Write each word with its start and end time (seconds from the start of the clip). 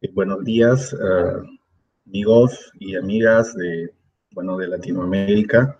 Eh, 0.00 0.10
buenos 0.12 0.44
días, 0.44 0.92
eh, 0.92 1.58
amigos 2.06 2.72
y 2.80 2.96
amigas 2.96 3.54
de, 3.54 3.92
bueno, 4.32 4.56
de 4.56 4.68
Latinoamérica 4.68 5.78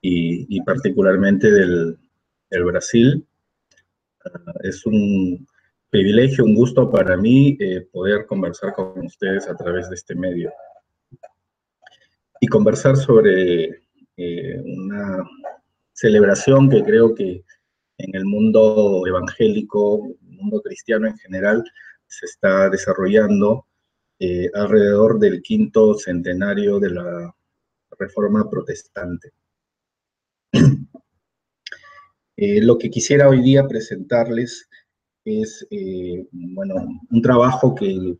y, 0.00 0.60
particularmente 0.62 1.50
del, 1.50 1.98
Brasil. 2.64 3.26
Eh, 4.24 4.30
es 4.64 4.84
un 4.86 5.46
privilegio, 5.90 6.44
un 6.44 6.54
gusto 6.54 6.90
para 6.90 7.16
mí 7.16 7.56
poder 7.92 8.26
conversar 8.26 8.74
con 8.74 9.06
ustedes 9.06 9.48
a 9.48 9.56
través 9.56 9.88
de 9.88 9.94
este 9.94 10.14
medio 10.14 10.52
y 12.40 12.46
conversar 12.46 12.96
sobre 12.96 13.82
una 14.64 15.24
celebración 15.92 16.68
que 16.68 16.82
creo 16.82 17.14
que 17.14 17.44
en 17.98 18.14
el 18.14 18.24
mundo 18.24 19.02
evangélico, 19.06 20.06
el 20.06 20.36
mundo 20.36 20.62
cristiano 20.62 21.06
en 21.08 21.18
general, 21.18 21.64
se 22.06 22.26
está 22.26 22.70
desarrollando 22.70 23.66
eh, 24.20 24.50
alrededor 24.54 25.18
del 25.18 25.42
quinto 25.42 25.94
centenario 25.94 26.78
de 26.78 26.90
la 26.90 27.34
Reforma 27.98 28.48
Protestante. 28.48 29.32
lo 32.36 32.78
que 32.78 32.90
quisiera 32.90 33.28
hoy 33.28 33.42
día 33.42 33.66
presentarles 33.66 34.68
es, 35.24 35.66
eh, 35.70 36.24
bueno, 36.30 36.74
un 37.10 37.22
trabajo 37.22 37.74
que, 37.74 38.16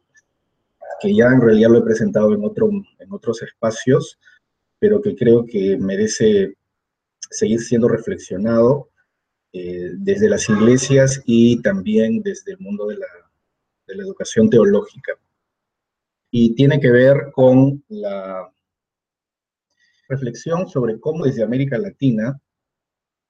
que 1.00 1.14
ya 1.14 1.28
en 1.28 1.41
realidad 1.41 1.70
lo 1.70 1.78
he 1.78 1.83
presentado 1.83 2.34
en, 2.34 2.45
otro, 2.45 2.69
en 2.69 3.12
otros 3.12 3.42
espacios, 3.42 4.19
pero 4.80 5.00
que 5.00 5.14
creo 5.14 5.47
que 5.47 5.78
merece 5.78 6.56
seguir 7.30 7.61
siendo 7.61 7.89
reflexionado 7.89 8.91
eh, 9.52 9.92
desde 9.94 10.28
las 10.28 10.48
iglesias 10.48 11.22
y 11.24 11.62
también 11.62 12.22
desde 12.22 12.52
el 12.52 12.58
mundo 12.58 12.86
de 12.86 12.98
la, 12.98 13.06
educación 13.86 14.50
teológica. 14.50 15.14
Y 16.30 16.55
tiene 16.55 16.78
que 16.78 16.90
ver 16.90 17.30
con 17.32 17.82
la 17.88 18.52
reflexión 20.08 20.68
sobre 20.68 21.00
cómo 21.00 21.24
desde 21.24 21.42
América 21.42 21.78
Latina 21.78 22.38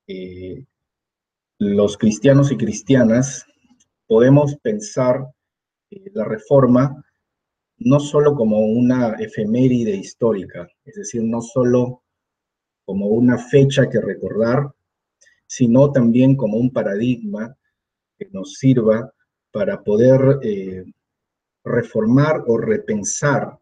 eh, 0.08 0.64
los 1.58 1.96
cristianos 1.96 2.50
y 2.50 2.56
cristianas 2.56 3.46
podemos 4.08 4.56
pensar 4.56 5.28
eh, 5.90 6.10
la 6.12 6.24
reforma 6.24 7.04
no 7.78 8.00
solo 8.00 8.34
como 8.34 8.58
una 8.58 9.14
efeméride 9.20 9.94
histórica, 9.94 10.68
es 10.84 10.96
decir, 10.96 11.22
no 11.22 11.40
solo 11.40 12.02
como 12.84 13.06
una 13.06 13.38
fecha 13.38 13.88
que 13.88 14.00
recordar, 14.00 14.72
sino 15.48 15.90
también 15.90 16.36
como 16.36 16.58
un 16.58 16.70
paradigma 16.70 17.56
que 18.18 18.28
nos 18.30 18.54
sirva 18.54 19.12
para 19.50 19.82
poder 19.82 20.38
eh, 20.42 20.84
reformar 21.64 22.44
o 22.46 22.58
repensar 22.58 23.58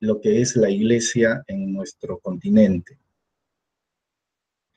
lo 0.00 0.20
que 0.20 0.40
es 0.40 0.56
la 0.56 0.70
iglesia 0.70 1.42
en 1.48 1.72
nuestro 1.72 2.18
continente. 2.20 2.98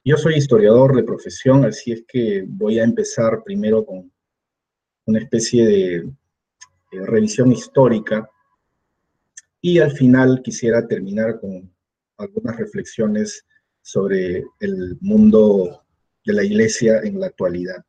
Yo 0.03 0.17
soy 0.17 0.35
historiador 0.35 0.95
de 0.95 1.03
profesión, 1.03 1.65
así 1.65 1.91
es 1.91 2.05
que 2.07 2.43
voy 2.47 2.79
a 2.79 2.83
empezar 2.83 3.43
primero 3.43 3.85
con 3.85 4.11
una 5.05 5.19
especie 5.19 5.65
de, 5.65 6.11
revisión 6.89 7.51
histórica 7.51 8.29
y 9.59 9.79
al 9.79 9.91
final 9.91 10.41
quisiera 10.41 10.87
terminar 10.87 11.39
con 11.41 11.69
algunas 12.17 12.55
reflexiones 12.55 13.45
sobre 13.81 14.45
el 14.61 14.97
mundo 15.01 15.76
de 16.27 16.33
la 16.33 16.43
iglesia 16.43 16.99
en 17.03 17.21
la 17.21 17.27
actualidad. 17.27 17.83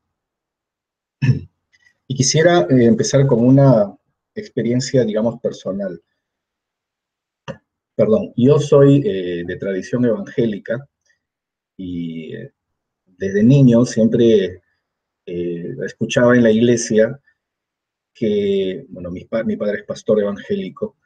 Y 2.06 2.14
quisiera 2.14 2.60
eh, 2.70 2.84
empezar 2.84 3.26
con 3.26 3.44
una 3.44 3.94
experiencia, 4.34 5.04
digamos, 5.04 5.40
personal. 5.40 6.00
Perdón, 7.96 8.32
yo 8.36 8.60
soy 8.60 9.02
eh, 9.04 9.42
de 9.44 9.56
tradición 9.56 10.04
evangélica 10.04 10.88
y 11.76 12.34
eh, 12.34 12.52
desde 13.04 13.42
niño 13.42 13.84
siempre 13.84 14.62
escuchaba 15.26 16.34
en 16.34 16.44
la 16.44 16.50
iglesia 16.50 17.20
que, 18.14 18.86
bueno, 18.88 19.10
mi, 19.10 19.24
padre 19.26 19.80
es 19.80 19.84
pastor 19.84 20.20
evangélico, 20.20 20.96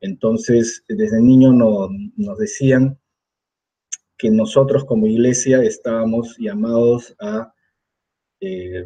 entonces 0.00 0.82
desde 0.88 1.20
niño 1.20 1.52
nos 1.52 2.38
decían 2.38 2.98
que 4.18 4.30
nosotros 4.30 4.84
como 4.84 5.06
iglesia 5.06 5.62
estábamos 5.62 6.36
llamados 6.38 7.14
a 7.20 7.54
eh, 8.40 8.84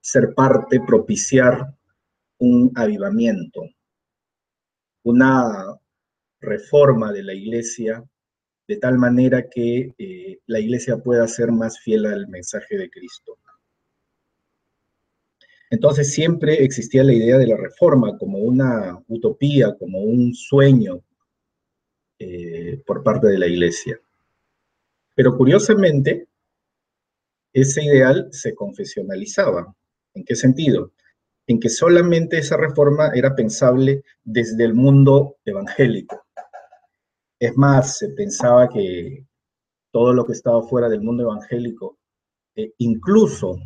ser 0.00 0.32
parte, 0.34 0.80
propiciar 0.86 1.74
un 2.38 2.70
avivamiento, 2.76 3.62
una 5.02 5.76
reforma 6.40 7.12
de 7.12 7.24
la 7.24 7.34
iglesia 7.34 8.02
de 8.68 8.76
tal 8.76 8.96
manera 8.96 9.48
que 9.50 9.92
eh, 9.98 10.38
la 10.46 10.60
iglesia 10.60 10.96
pueda 10.98 11.26
ser 11.26 11.50
más 11.50 11.80
fiel 11.80 12.06
al 12.06 12.28
mensaje 12.28 12.78
de 12.78 12.88
Cristo. 12.88 13.36
Entonces 15.70 16.12
siempre 16.12 16.62
existía 16.62 17.02
la 17.02 17.12
idea 17.12 17.38
de 17.38 17.48
la 17.48 17.56
reforma 17.56 18.16
como 18.18 18.38
una 18.38 19.02
utopía, 19.08 19.76
como 19.76 20.00
un 20.00 20.32
sueño 20.34 21.02
eh, 22.22 22.82
por 22.84 23.02
parte 23.02 23.28
de 23.28 23.38
la 23.38 23.46
iglesia. 23.46 23.98
Pero 25.14 25.36
curiosamente, 25.38 26.28
ese 27.50 27.82
ideal 27.82 28.28
se 28.30 28.54
confesionalizaba. 28.54 29.74
¿En 30.12 30.24
qué 30.24 30.36
sentido? 30.36 30.92
En 31.46 31.58
que 31.58 31.70
solamente 31.70 32.36
esa 32.36 32.58
reforma 32.58 33.10
era 33.14 33.34
pensable 33.34 34.04
desde 34.22 34.64
el 34.64 34.74
mundo 34.74 35.38
evangélico. 35.46 36.26
Es 37.38 37.56
más, 37.56 37.96
se 37.96 38.10
pensaba 38.10 38.68
que 38.68 39.24
todo 39.90 40.12
lo 40.12 40.26
que 40.26 40.32
estaba 40.32 40.62
fuera 40.62 40.90
del 40.90 41.00
mundo 41.00 41.22
evangélico, 41.22 41.98
e 42.54 42.74
incluso 42.78 43.56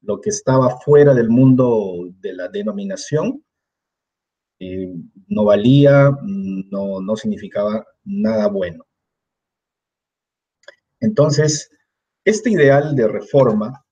lo 0.00 0.22
que 0.22 0.30
estaba 0.30 0.80
fuera 0.80 1.12
del 1.12 1.28
mundo 1.28 2.08
de 2.18 2.32
la 2.32 2.48
denominación, 2.48 3.44
eh, 4.58 4.90
no 5.28 5.44
valía, 5.44 6.10
no, 6.70 7.16
significaba 7.16 7.86
nada 8.04 8.48
bueno. 8.48 8.84
Entonces, 11.00 11.70
este 12.24 12.50
ideal 12.50 12.94
de 12.96 13.08
reforma, 13.08 13.84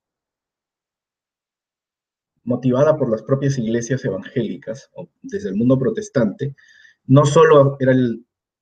motivada 2.44 2.97
por 2.97 3.10
las 3.10 3.22
propias 3.22 3.59
iglesias 3.59 4.05
evangélicas, 4.05 4.91
o 4.94 5.09
desde 5.22 5.50
el 5.50 5.56
mundo 5.56 5.78
protestante, 5.78 6.56
no 7.06 7.25
solo 7.25 7.77
era 7.81 7.94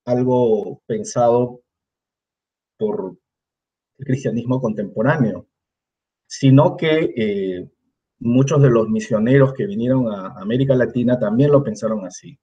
algo 0.05 0.83
pensado 0.87 1.63
por 2.77 3.17
el 3.99 4.07
cristianismo 4.07 4.61
contemporáneo, 4.61 5.47
sino 6.27 6.77
que 6.77 7.13
eh, 7.17 7.71
muchos 8.21 8.63
de 8.63 8.71
los 8.71 8.89
misioneros 8.89 9.53
que 9.55 9.67
vinieron 9.67 10.09
a 10.09 10.41
América 10.41 10.75
Latina 10.75 11.19
también 11.19 11.51
lo 11.51 11.63
pensaron 11.63 12.05
así, 12.07 12.39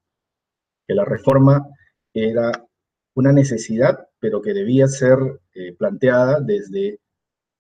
que 0.88 0.94
la 0.94 1.06
reforma 1.06 1.68
era 2.14 2.52
una 3.16 3.34
necesidad, 3.34 4.08
pero 4.20 4.42
que 4.42 4.54
debía 4.54 4.88
ser 4.88 5.18
eh, 5.54 5.76
planteada 5.76 6.40
desde 6.40 7.00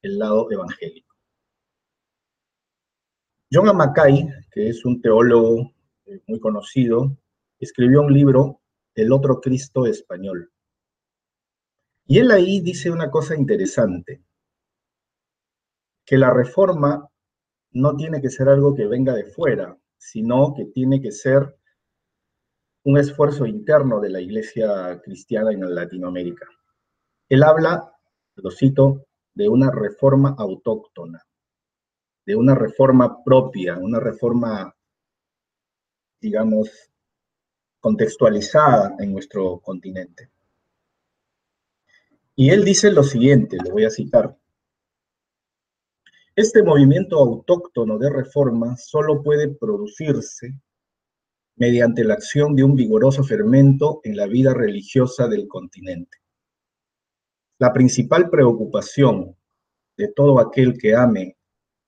el 0.02 0.18
lado 0.18 0.50
evangélico. 0.52 1.14
John 3.52 3.68
Amacay, 3.70 4.28
que 4.52 4.70
es 4.70 4.86
un 4.86 5.02
teólogo 5.02 5.74
eh, 6.06 6.22
muy 6.28 6.40
conocido, 6.40 7.18
escribió 7.60 8.02
un 8.02 8.14
libro 8.14 8.62
el 8.96 9.12
otro 9.12 9.40
Cristo 9.42 9.86
español. 9.86 10.52
Y 12.06 12.20
él 12.20 12.32
ahí 12.32 12.62
dice 12.62 12.90
una 12.90 13.12
cosa 13.12 13.36
interesante, 13.36 14.24
que 16.06 16.18
la 16.18 16.34
reforma 16.34 17.10
no 17.72 17.96
tiene 17.96 18.22
que 18.22 18.30
ser 18.30 18.48
algo 18.48 18.74
que 18.74 18.88
venga 18.88 19.14
de 19.14 19.26
fuera, 19.26 19.78
sino 19.98 20.54
que 20.56 20.66
tiene 20.66 21.02
que 21.02 21.12
ser 21.12 21.57
un 22.88 22.98
esfuerzo 22.98 23.46
interno 23.46 24.00
de 24.00 24.10
la 24.10 24.22
iglesia 24.22 25.02
cristiana 25.04 25.52
en 25.52 25.76
Latinoamérica. 25.76 26.48
Él 27.28 27.44
habla, 27.44 27.92
lo 28.36 28.50
cito, 28.50 29.08
de 29.34 29.50
una 29.50 29.70
reforma 29.70 30.34
autóctona, 30.38 31.22
de 32.26 32.36
una 32.38 32.56
reforma 32.56 33.22
propia, 33.26 33.78
una 33.78 34.00
reforma, 34.00 34.74
digamos, 36.22 36.70
contextualizada 37.82 38.96
en 39.00 39.12
nuestro 39.12 39.60
continente. 39.60 40.32
Y 42.38 42.52
él 42.52 42.64
dice 42.64 42.90
lo 42.90 43.04
siguiente, 43.04 43.58
lo 43.66 43.72
voy 43.72 43.84
a 43.84 43.90
citar. 43.90 44.34
Este 46.38 46.64
movimiento 46.64 47.18
autóctono 47.18 47.98
de 47.98 48.10
reforma 48.12 48.78
solo 48.78 49.22
puede 49.22 49.50
producirse 49.50 50.58
mediante 51.58 52.04
la 52.04 52.14
acción 52.14 52.56
de 52.56 52.64
un 52.64 52.76
vigoroso 52.76 53.24
fermento 53.24 54.00
en 54.04 54.16
la 54.16 54.28
vida 54.28 54.54
religiosa 54.54 55.28
del 55.28 55.48
continente. 55.48 56.18
La 57.60 57.74
principal 57.74 58.30
preocupación 58.30 59.36
de 59.98 60.08
todo 60.10 60.40
aquel 60.40 60.78
que 60.78 60.96
ame 60.96 61.36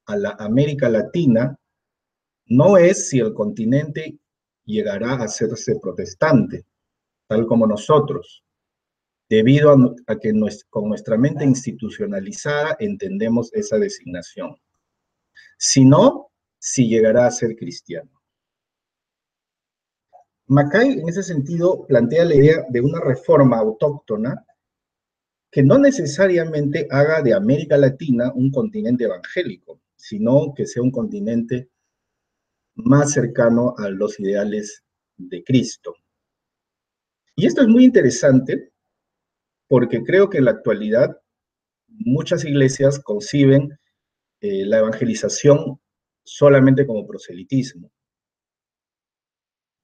a 0.08 0.18
la 0.18 0.36
América 0.40 0.90
Latina 0.90 1.56
no 2.48 2.78
es 2.78 3.10
si 3.10 3.20
el 3.20 3.34
continente 3.34 4.18
llegará 4.66 5.14
a 5.14 5.24
hacerse 5.24 5.80
protestante, 5.80 6.66
tal 7.28 7.46
como 7.46 7.68
nosotros, 7.68 8.44
debido 9.30 9.96
a, 10.08 10.16
que 10.18 10.34
con 10.70 10.90
nuestra 10.90 11.16
mente 11.16 11.46
institucionalizada 11.46 12.76
entendemos 12.80 13.54
esa 13.54 13.78
designación. 13.78 14.56
Si 15.60 15.86
no, 15.86 16.32
si 16.58 16.88
llegará 16.88 17.28
a 17.28 17.32
ser 17.32 17.56
cristiano. 17.56 18.19
Mackay, 20.50 20.94
en 20.94 21.08
ese 21.08 21.22
sentido, 21.22 21.86
plantea 21.86 22.26
la 22.26 22.34
idea 22.34 22.66
de 22.70 22.82
una 22.82 23.00
reforma 23.00 23.60
autóctona 23.60 24.46
que 25.52 25.62
no 25.62 25.78
necesariamente 25.78 26.88
haga 26.90 27.22
de 27.22 27.36
América 27.36 27.78
Latina 27.78 28.32
un 28.34 28.50
continente 28.50 29.04
evangélico, 29.04 29.80
sino 29.96 30.54
que 30.56 30.66
sea 30.66 30.82
un 30.82 30.90
continente 30.90 31.70
más 32.74 33.12
cercano 33.14 33.76
a 33.78 33.90
los 33.90 34.20
ideales 34.20 34.84
de 35.18 35.44
Cristo. 35.44 35.96
Y 37.36 37.46
esto 37.46 37.62
es 37.62 37.68
muy 37.68 37.84
interesante 37.84 38.72
porque 39.68 40.04
creo 40.04 40.32
que 40.32 40.40
en 40.40 40.46
la 40.46 40.52
actualidad 40.52 41.16
muchas 41.88 42.44
iglesias 42.44 43.00
conciben 43.00 43.78
eh, 44.42 44.66
la 44.66 44.80
evangelización 44.80 45.80
solamente 46.24 46.88
como 46.88 47.06
proselitismo. 47.06 47.92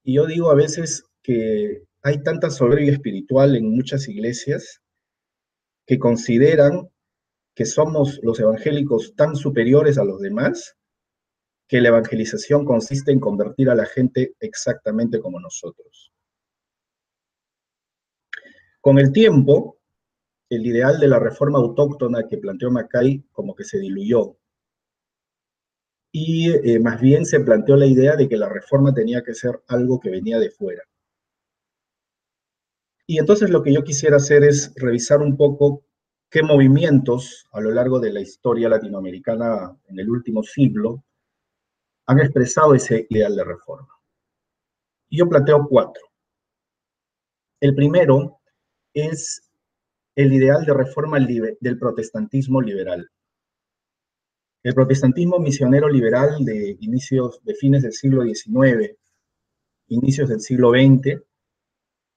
Y 0.08 0.14
yo 0.14 0.28
digo 0.28 0.52
a 0.52 0.56
veces 0.56 1.04
que 1.24 1.84
hay 2.04 2.22
tanta 2.22 2.52
soberbia 2.52 2.92
espiritual 2.92 3.56
en 3.56 3.76
muchas 3.76 4.08
iglesias 4.08 4.80
que 5.88 5.98
consideran 5.98 6.92
que 7.56 7.66
somos 7.66 8.20
los 8.22 8.40
evangélicos 8.40 9.16
tan 9.16 9.36
superiores 9.36 9.98
a 9.98 10.04
los 10.04 10.22
demás 10.22 10.78
que 11.68 11.82
la 11.82 11.90
evangelización 11.90 12.66
consiste 12.66 13.12
en 13.12 13.20
convertir 13.20 13.68
a 13.72 13.76
la 13.76 13.88
gente 13.88 14.36
exactamente 14.40 15.20
como 15.20 15.40
nosotros. 15.40 16.14
Con 18.82 19.00
el 19.00 19.12
tiempo, 19.12 19.80
el 20.52 20.68
ideal 20.68 21.00
de 21.00 21.08
la 21.08 21.18
reforma 21.18 21.58
autóctona 21.58 22.28
que 22.28 22.38
planteó 22.38 22.70
Mackay 22.70 23.26
como 23.32 23.56
que 23.56 23.64
se 23.64 23.80
diluyó 23.80 24.38
y 26.18 26.50
eh, 26.50 26.80
más 26.80 27.02
bien 27.02 27.26
se 27.26 27.42
planteó 27.42 27.76
la 27.76 27.88
idea 27.88 28.16
de 28.16 28.30
que 28.30 28.38
la 28.38 28.48
reforma 28.48 28.94
tenía 28.94 29.22
que 29.22 29.34
ser 29.34 29.62
algo 29.68 30.00
que 30.00 30.10
venía 30.10 30.40
de 30.40 30.50
fuera. 30.50 30.82
Y 33.06 33.20
entonces 33.20 33.50
lo 33.50 33.62
que 33.62 33.74
yo 33.74 33.84
quisiera 33.84 34.16
hacer 34.16 34.46
es 34.46 34.72
revisar 34.78 35.20
un 35.20 35.36
poco 35.36 35.84
qué 36.30 36.42
movimientos 36.42 37.46
a 37.52 37.60
lo 37.60 37.72
largo 37.72 38.00
de 38.00 38.14
la 38.14 38.22
historia 38.22 38.70
latinoamericana 38.70 39.78
en 39.88 40.00
el 40.00 40.10
último 40.10 40.42
siglo 40.42 41.04
han 42.06 42.22
expresado 42.22 42.74
ese 42.74 43.08
ideal 43.10 43.36
de 43.36 43.44
reforma. 43.44 43.94
Y 45.10 45.18
yo 45.18 45.28
planteo 45.28 45.68
cuatro. 45.68 46.02
El 47.60 47.76
primero 47.76 48.40
es 48.94 49.52
el 50.16 50.32
ideal 50.32 50.64
de 50.64 50.74
reforma 50.74 51.20
del 51.20 51.78
protestantismo 51.78 52.62
liberal. 52.62 53.12
El 54.66 54.74
protestantismo 54.74 55.38
misionero 55.38 55.88
liberal 55.88 56.44
de 56.44 56.76
inicios, 56.80 57.40
de 57.44 57.54
fines 57.54 57.84
del 57.84 57.94
siglo 57.94 58.24
XIX, 58.24 58.98
inicios 59.90 60.28
del 60.28 60.42
siglo 60.42 60.72
XX, 60.72 61.22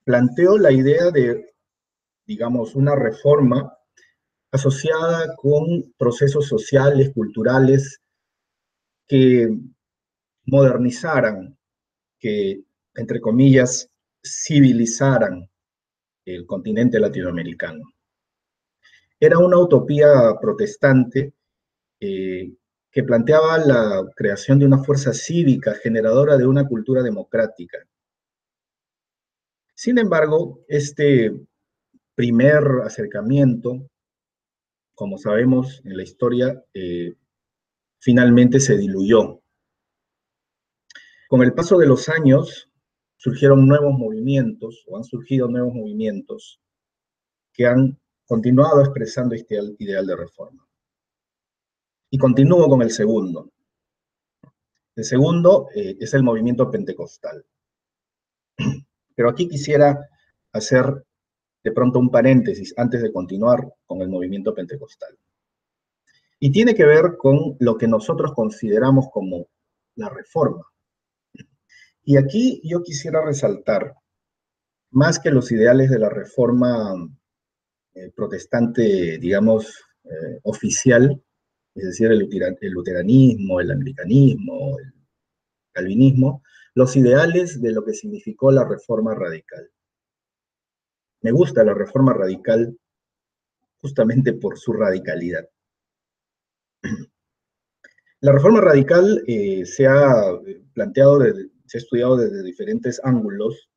planteó 0.03 0.57
la 0.57 0.71
idea 0.71 1.11
de, 1.11 1.53
digamos, 2.25 2.73
una 2.73 2.95
reforma 2.95 3.71
asociada 4.49 5.35
con 5.35 5.93
procesos 5.95 6.47
sociales, 6.47 7.11
culturales, 7.13 8.01
que 9.07 9.55
modernizaran, 10.45 11.55
que, 12.17 12.63
entre 12.95 13.21
comillas, 13.21 13.87
civilizaran 14.25 15.47
el 16.25 16.47
continente 16.47 16.99
latinoamericano. 16.99 17.83
Era 19.19 19.37
una 19.37 19.59
utopía 19.59 20.33
protestante 20.41 21.35
eh, 21.99 22.53
que 22.91 23.03
planteaba 23.03 23.57
la 23.59 24.09
creación 24.15 24.59
de 24.59 24.65
una 24.65 24.83
fuerza 24.83 25.13
cívica 25.13 25.75
generadora 25.75 26.37
de 26.37 26.47
una 26.47 26.67
cultura 26.67 27.03
democrática. 27.03 27.77
Sin 29.75 29.97
embargo, 29.97 30.65
este 30.67 31.31
primer 32.15 32.63
acercamiento, 32.83 33.89
como 34.93 35.17
sabemos 35.17 35.81
en 35.85 35.95
la 35.95 36.03
historia, 36.03 36.63
eh, 36.73 37.15
finalmente 37.99 38.59
se 38.59 38.77
diluyó. 38.77 39.41
Con 41.29 41.43
el 41.43 41.53
paso 41.53 41.77
de 41.77 41.87
los 41.87 42.09
años 42.09 42.69
surgieron 43.15 43.67
nuevos 43.67 43.93
movimientos, 43.93 44.83
o 44.87 44.97
han 44.97 45.03
surgido 45.03 45.47
nuevos 45.47 45.73
movimientos, 45.73 46.59
que 47.53 47.67
han 47.67 47.99
continuado 48.25 48.81
expresando 48.81 49.35
este 49.35 49.59
ideal 49.77 50.07
de 50.07 50.15
reforma. 50.15 50.68
Y 52.09 52.17
continúo 52.17 52.67
con 52.67 52.81
el 52.81 52.91
segundo. 52.91 53.51
El 54.95 55.03
segundo 55.03 55.69
eh, 55.75 55.97
es 55.99 56.13
el 56.13 56.23
movimiento 56.23 56.69
pentecostal. 56.69 57.45
Pero 59.15 59.29
aquí 59.29 59.47
quisiera 59.47 60.09
hacer 60.51 61.05
de 61.63 61.71
pronto 61.71 61.99
un 61.99 62.09
paréntesis 62.09 62.73
antes 62.77 63.01
de 63.01 63.11
continuar 63.11 63.67
con 63.85 64.01
el 64.01 64.09
movimiento 64.09 64.53
pentecostal. 64.53 65.17
Y 66.39 66.51
tiene 66.51 66.73
que 66.73 66.85
ver 66.85 67.17
con 67.17 67.57
lo 67.59 67.77
que 67.77 67.87
nosotros 67.87 68.33
consideramos 68.33 69.07
como 69.11 69.47
la 69.95 70.09
reforma. 70.09 70.65
Y 72.03 72.17
aquí 72.17 72.61
yo 72.63 72.81
quisiera 72.81 73.23
resaltar, 73.23 73.93
más 74.91 75.19
que 75.19 75.29
los 75.29 75.51
ideales 75.51 75.89
de 75.89 75.99
la 75.99 76.09
reforma 76.09 76.95
eh, 77.93 78.11
protestante, 78.15 79.17
digamos, 79.19 79.85
eh, 80.05 80.39
oficial, 80.43 81.21
es 81.79 81.85
decir, 81.85 82.11
el, 82.11 82.19
luteranismo, 82.71 83.61
el 83.61 83.71
anglicanismo, 83.71 84.77
el 84.79 84.93
calvinismo, 85.71 86.43
los 86.75 86.95
ideales 86.97 87.61
de 87.61 87.71
lo 87.71 87.85
que 87.85 87.93
significó 87.93 88.51
la 88.51 88.67
reforma 88.67 89.15
radical. 89.15 89.71
Me 91.21 91.31
gusta 91.31 91.63
la 91.63 91.73
reforma 91.73 92.13
radical 92.13 92.77
justamente 93.77 94.33
por 94.33 94.59
su 94.59 94.73
radicalidad. 94.73 95.47
La 98.21 98.33
reforma 98.33 98.59
radical 98.59 99.23
eh, 99.27 99.65
se 99.65 99.87
ha 99.87 100.37
planteado, 100.73 101.21
se 101.65 101.77
ha 101.77 101.79
estudiado 101.79 102.17
desde 102.17 102.43
diferentes 102.43 102.99
ángulos, 103.01 103.69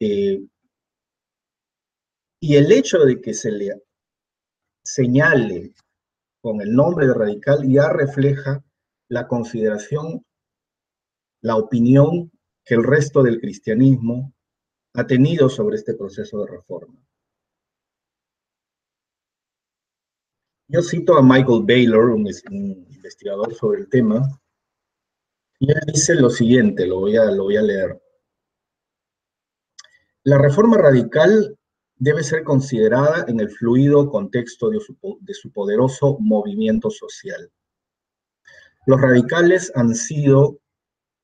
eh, 0.00 0.44
y 2.40 2.56
el 2.56 2.70
hecho 2.70 2.98
de 2.98 3.18
que 3.22 3.32
se 3.32 3.50
le 3.50 3.82
señale 4.84 5.72
con 6.46 6.60
el 6.60 6.72
nombre 6.72 7.08
de 7.08 7.14
radical 7.14 7.68
ya 7.68 7.88
refleja 7.88 8.64
la 9.08 9.26
consideración, 9.26 10.24
la 11.40 11.56
opinión 11.56 12.30
que 12.64 12.76
el 12.76 12.84
resto 12.84 13.24
del 13.24 13.40
cristianismo 13.40 14.32
ha 14.94 15.04
tenido 15.08 15.48
sobre 15.48 15.74
este 15.74 15.94
proceso 15.94 16.44
de 16.44 16.52
reforma. 16.52 17.04
Yo 20.68 20.82
cito 20.82 21.16
a 21.18 21.22
Michael 21.22 21.64
Baylor, 21.66 22.10
un, 22.10 22.28
investigador 22.28 23.52
sobre 23.52 23.80
el 23.80 23.88
tema, 23.88 24.40
y 25.58 25.72
él 25.72 25.80
dice 25.92 26.14
lo 26.14 26.30
siguiente, 26.30 26.86
lo 26.86 27.00
voy 27.00 27.16
a, 27.16 27.24
lo 27.24 27.42
voy 27.42 27.56
a 27.56 27.62
leer. 27.62 28.00
La 30.22 30.38
reforma 30.38 30.78
radical 30.78 31.58
debe 31.98 32.22
ser 32.22 32.44
considerada 32.44 33.24
en 33.28 33.40
el 33.40 33.50
fluido 33.50 34.10
contexto 34.10 34.70
de 34.70 34.80
su, 34.80 35.52
poderoso 35.52 36.18
movimiento 36.20 36.90
social. 36.90 37.50
Los 38.86 39.00
radicales 39.00 39.72
han 39.74 39.94
sido 39.94 40.58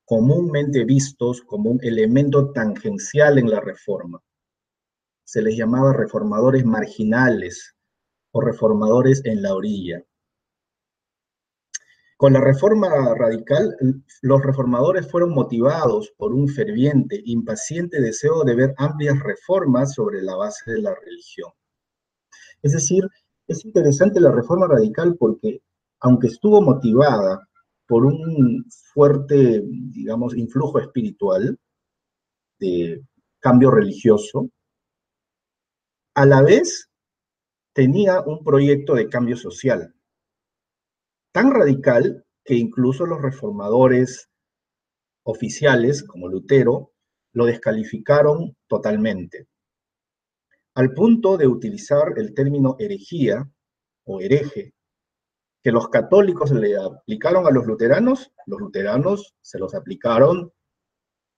comúnmente 0.05 0.83
vistos 0.83 1.41
como 1.41 1.69
un 1.69 1.79
elemento 1.83 2.51
tangencial 2.51 3.37
en 3.37 3.49
la 3.49 3.61
reforma. 3.61 4.21
Se 5.23 5.41
les 5.41 5.55
llamaba 5.55 5.93
reformadores 5.93 6.65
marginales 6.65 7.75
o 8.31 8.41
reformadores 8.41 9.23
en 9.25 9.41
la 9.41 9.53
orilla. 9.55 10.03
Con 12.23 12.31
la 12.31 12.39
reforma 12.39 12.87
radical, 13.15 13.75
los 14.21 14.41
reformadores 14.41 15.11
fueron 15.11 15.31
motivados 15.33 16.13
por 16.15 16.33
un 16.33 16.47
ferviente, 16.47 17.21
impaciente 17.25 17.99
deseo 17.99 18.45
de 18.45 18.55
ver 18.55 18.73
amplias 18.77 19.19
reformas 19.19 19.93
sobre 19.93 20.21
la 20.21 20.37
base 20.37 20.71
de 20.71 20.81
la 20.81 20.95
religión. 20.95 21.51
Es 22.61 22.71
decir, 22.71 23.09
es 23.45 23.65
interesante 23.65 24.21
la 24.21 24.31
reforma 24.31 24.67
radical 24.69 25.17
porque, 25.19 25.63
aunque 25.99 26.27
estuvo 26.27 26.61
motivada 26.61 27.45
por 27.85 28.05
un 28.05 28.63
fuerte, 28.93 29.61
digamos, 29.65 30.33
influjo 30.37 30.79
espiritual 30.79 31.59
de 32.57 33.03
cambio 33.41 33.69
religioso, 33.69 34.49
a 36.15 36.25
la 36.25 36.41
vez 36.41 36.89
tenía 37.73 38.21
un 38.21 38.45
proyecto 38.45 38.93
de 38.93 39.09
cambio 39.09 39.35
social 39.35 39.93
tan 41.33 41.51
radical 41.51 42.25
que 42.45 42.53
incluso 42.53 43.05
los 43.05 43.21
reformadores 43.21 44.29
oficiales, 45.23 46.03
como 46.03 46.29
Lutero, 46.29 46.91
lo 47.33 47.45
descalificaron 47.45 48.55
totalmente, 48.67 49.47
al 50.75 50.93
punto 50.93 51.35
de 51.37 51.47
utilizar 51.47 52.13
el 52.17 52.33
término 52.33 52.75
herejía 52.79 53.49
o 54.05 54.21
hereje, 54.21 54.73
que 55.63 55.71
los 55.71 55.87
católicos 55.87 56.51
le 56.51 56.75
aplicaron 56.77 57.47
a 57.47 57.51
los 57.51 57.65
luteranos, 57.65 58.31
los 58.45 58.59
luteranos 58.59 59.33
se 59.41 59.57
los 59.57 59.73
aplicaron 59.73 60.51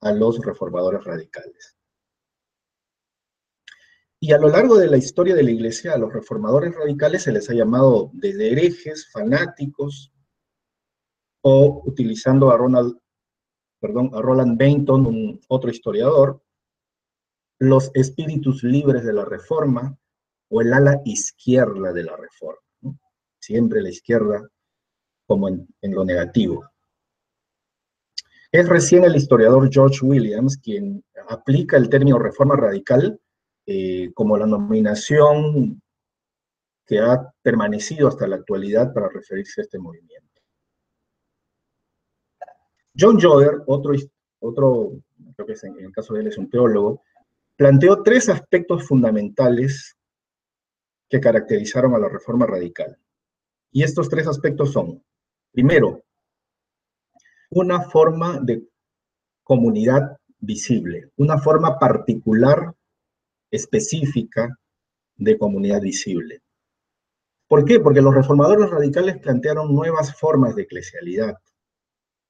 a 0.01 0.11
los 0.11 0.43
reformadores 0.43 1.03
radicales. 1.03 1.77
Y 4.19 4.31
a 4.31 4.37
lo 4.37 4.49
largo 4.49 4.77
de 4.77 4.87
la 4.87 4.97
historia 4.97 5.35
de 5.35 5.43
la 5.43 5.51
Iglesia, 5.51 5.93
a 5.93 5.97
los 5.97 6.13
reformadores 6.13 6.73
radicales 6.75 7.23
se 7.23 7.31
les 7.31 7.49
ha 7.49 7.53
llamado 7.53 8.11
desde 8.13 8.51
herejes, 8.51 9.09
fanáticos, 9.11 10.11
o 11.41 11.83
utilizando 11.85 12.49
a 12.49 12.57
Ronald, 12.57 12.97
perdón, 13.79 14.09
a 14.13 14.21
Roland 14.21 14.57
Bainton, 14.57 15.05
un 15.05 15.39
otro 15.47 15.69
historiador, 15.69 16.41
los 17.59 17.91
espíritus 17.93 18.63
libres 18.63 19.03
de 19.05 19.13
la 19.13 19.25
Reforma 19.25 19.97
o 20.49 20.61
el 20.61 20.73
ala 20.73 21.01
izquierda 21.05 21.93
de 21.93 22.03
la 22.03 22.17
Reforma. 22.17 22.61
Siempre 23.39 23.81
la 23.81 23.89
izquierda 23.89 24.49
como 25.27 25.49
en, 25.49 25.67
lo 25.81 26.03
negativo. 26.03 26.67
Es 28.51 28.67
recién 28.69 29.03
el 29.03 29.15
historiador 29.15 29.69
George 29.71 30.05
Williams 30.05 30.57
quien 30.57 31.03
aplica 31.29 31.77
el 31.77 31.89
término 31.89 32.17
reforma 32.17 32.55
radical 32.55 33.19
eh, 33.65 34.11
como 34.13 34.37
la 34.37 34.45
nominación 34.45 35.81
que 36.85 36.99
ha 36.99 37.33
permanecido 37.41 38.07
hasta 38.07 38.27
la 38.27 38.35
actualidad 38.35 38.93
para 38.93 39.09
referirse 39.09 39.61
a 39.61 39.63
este 39.63 39.79
movimiento. 39.79 40.41
John 42.97 43.19
Joder, 43.19 43.63
otro, 43.65 43.93
otro 44.39 44.91
creo 45.35 45.47
que 45.47 45.67
en 45.67 45.85
el 45.85 45.91
caso 45.91 46.13
de 46.13 46.21
él 46.21 46.27
es 46.27 46.37
un 46.37 46.49
teólogo, 46.49 47.01
planteó 47.55 48.03
tres 48.03 48.29
aspectos 48.29 48.87
fundamentales 48.87 49.97
que 51.09 51.19
caracterizaron 51.19 51.93
a 51.93 51.99
la 51.99 52.09
reforma 52.09 52.45
radical. 52.45 52.97
Y 53.71 53.83
estos 53.83 54.09
tres 54.09 54.27
aspectos 54.27 54.71
son, 54.71 55.03
primero, 55.51 56.03
una 57.49 57.81
forma 57.81 58.39
de 58.39 58.67
comunidad 59.43 60.17
visible, 60.39 61.11
una 61.17 61.37
forma 61.37 61.77
particular 61.77 62.73
específica 63.51 64.57
de 65.15 65.37
comunidad 65.37 65.81
visible. 65.81 66.41
¿Por 67.47 67.63
qué? 67.65 67.79
Porque 67.79 68.01
los 68.01 68.13
reformadores 68.13 68.69
radicales 68.69 69.19
plantearon 69.19 69.73
nuevas 69.73 70.15
formas 70.19 70.55
de 70.55 70.63
eclesialidad, 70.63 71.35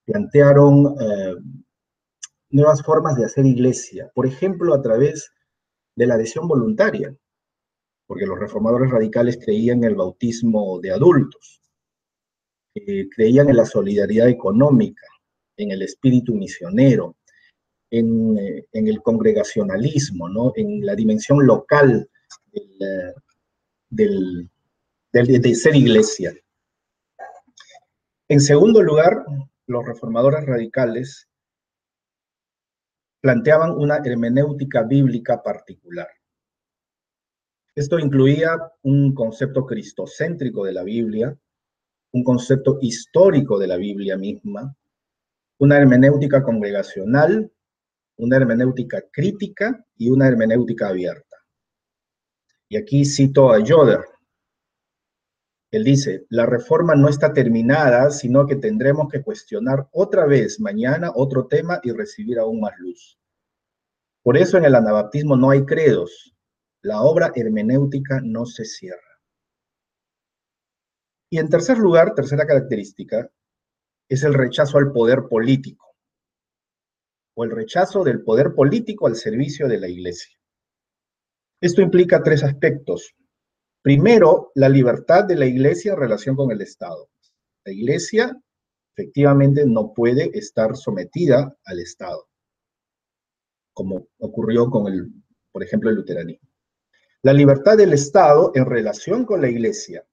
plantearon 0.04 0.94
eh, 1.00 1.34
nuevas 2.50 2.82
formas 2.82 3.16
de 3.16 3.24
hacer 3.24 3.46
iglesia, 3.46 4.10
por 4.14 4.26
ejemplo, 4.26 4.74
a 4.74 4.82
través 4.82 5.32
de 5.96 6.06
la 6.06 6.14
adhesión 6.14 6.46
voluntaria, 6.46 7.16
porque 8.06 8.26
los 8.26 8.38
reformadores 8.38 8.90
radicales 8.90 9.38
creían 9.42 9.78
en 9.78 9.84
el 9.84 9.94
bautismo 9.96 10.78
de 10.80 10.92
adultos, 10.92 11.60
eh, 12.74 13.08
creían 13.08 13.48
en 13.48 13.56
la 13.56 13.64
solidaridad 13.64 14.28
económica, 14.28 15.06
en 15.56 15.70
el 15.70 15.82
espíritu 15.82 16.34
misionero, 16.34 17.16
eh, 17.90 18.66
en, 18.72 18.88
el 18.88 19.00
congregacionalismo, 19.02 20.28
¿no? 20.28 20.52
en 20.56 20.84
la 20.84 20.94
dimensión 20.94 21.46
local 21.46 22.08
del, 23.88 24.50
de 25.12 25.54
ser 25.54 25.76
iglesia. 25.76 26.34
En 28.28 28.40
segundo 28.40 28.82
lugar, 28.82 29.24
los 29.66 29.86
reformadores 29.86 30.44
radicales 30.46 31.28
planteaban 33.20 33.70
una 33.70 33.98
hermenéutica 34.04 34.82
bíblica 34.82 35.42
particular. 35.42 36.08
Esto 37.74 37.98
incluía 37.98 38.56
un 38.82 39.14
concepto 39.14 39.64
cristocéntrico 39.66 40.64
de 40.64 40.72
la 40.72 40.82
Biblia, 40.82 41.36
un 42.12 42.24
concepto 42.24 42.78
histórico 42.80 43.58
de 43.58 43.66
la 43.66 43.76
Biblia 43.76 44.16
misma, 44.16 44.74
una 45.58 45.76
hermenéutica 45.76 46.42
congregacional 46.42 47.50
una 48.16 48.36
hermenéutica 48.36 49.02
crítica 49.12 49.84
y 49.96 50.10
una 50.10 50.28
hermenéutica 50.28 50.88
abierta. 50.88 51.36
Y 52.68 52.76
aquí 52.76 53.04
cito 53.04 53.52
a 53.52 53.62
Yoder. 53.62 54.04
Él 55.70 55.84
dice, 55.84 56.26
la 56.30 56.46
reforma 56.46 56.94
no 56.94 57.08
está 57.08 57.32
terminada, 57.32 58.10
sino 58.10 58.46
que 58.46 58.56
tendremos 58.56 59.08
que 59.10 59.22
cuestionar 59.22 59.88
otra 59.92 60.26
vez 60.26 60.58
mañana 60.60 61.12
otro 61.14 61.46
tema 61.46 61.80
y 61.82 61.92
recibir 61.92 62.38
aún 62.38 62.60
más 62.60 62.72
luz. 62.78 63.18
Por 64.22 64.36
eso 64.36 64.56
en 64.58 64.64
el 64.64 64.74
anabaptismo 64.74 65.36
no 65.36 65.50
hay 65.50 65.64
credos. 65.64 66.34
La 66.82 67.02
obra 67.02 67.32
hermenéutica 67.34 68.20
no 68.22 68.46
se 68.46 68.64
cierra. 68.64 69.00
Y 71.30 71.38
en 71.38 71.48
tercer 71.48 71.78
lugar, 71.78 72.14
tercera 72.14 72.46
característica, 72.46 73.28
es 74.08 74.22
el 74.22 74.34
rechazo 74.34 74.78
al 74.78 74.92
poder 74.92 75.24
político 75.28 75.85
o 77.38 77.44
el 77.44 77.50
rechazo 77.50 78.02
del 78.02 78.22
poder 78.22 78.54
político 78.54 79.06
al 79.06 79.14
servicio 79.14 79.68
de 79.68 79.78
la 79.78 79.88
Iglesia. 79.88 80.36
Esto 81.60 81.82
implica 81.82 82.22
tres 82.22 82.42
aspectos. 82.42 83.14
Primero, 83.82 84.52
la 84.54 84.68
libertad 84.68 85.24
de 85.24 85.36
la 85.36 85.46
Iglesia 85.46 85.92
en 85.92 85.98
relación 85.98 86.34
con 86.34 86.50
el 86.50 86.62
Estado. 86.62 87.10
La 87.64 87.72
Iglesia 87.72 88.40
efectivamente 88.94 89.66
no 89.66 89.92
puede 89.92 90.30
estar 90.36 90.76
sometida 90.76 91.54
al 91.64 91.80
Estado, 91.80 92.26
como 93.74 94.08
ocurrió 94.18 94.70
con 94.70 94.86
el, 94.90 95.12
por 95.52 95.62
ejemplo, 95.62 95.90
el 95.90 95.96
luteranismo. 95.96 96.48
La 97.20 97.34
libertad 97.34 97.76
del 97.76 97.92
Estado 97.92 98.52
en 98.54 98.64
relación 98.64 99.26
con 99.26 99.42
la 99.42 99.50
Iglesia, 99.50 100.06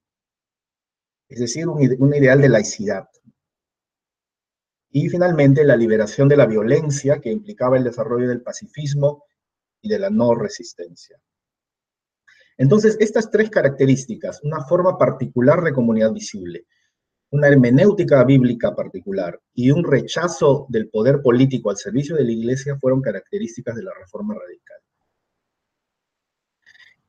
es 1.30 1.40
decir, 1.40 1.70
un, 1.70 1.80
un 2.00 2.14
ideal 2.14 2.42
de 2.42 2.50
laicidad. 2.50 3.08
Y 4.96 5.10
finalmente, 5.10 5.64
la 5.64 5.76
liberación 5.76 6.30
de 6.30 6.38
la 6.38 6.46
violencia 6.46 7.20
que 7.20 7.32
implicaba 7.32 7.78
el 7.78 7.84
desarrollo 7.84 8.28
del 8.28 8.44
pacifismo 8.44 9.26
y 9.82 9.90
de 9.90 9.98
la 9.98 10.12
no 10.12 10.36
resistencia. 10.36 11.20
Entonces, 12.60 12.96
estas 13.00 13.32
tres 13.32 13.50
características, 13.50 14.44
una 14.44 14.64
forma 14.64 14.96
particular 14.96 15.64
de 15.64 15.74
comunidad 15.74 16.14
visible, 16.14 16.68
una 17.32 17.48
hermenéutica 17.48 18.24
bíblica 18.24 18.76
particular 18.76 19.42
y 19.56 19.72
un 19.72 19.84
rechazo 19.84 20.68
del 20.70 20.88
poder 20.90 21.24
político 21.24 21.72
al 21.72 21.78
servicio 21.78 22.16
de 22.16 22.26
la 22.26 22.32
iglesia 22.32 22.78
fueron 22.78 23.02
características 23.02 23.76
de 23.76 23.82
la 23.82 23.92
reforma 24.00 24.36
radical. 24.36 24.78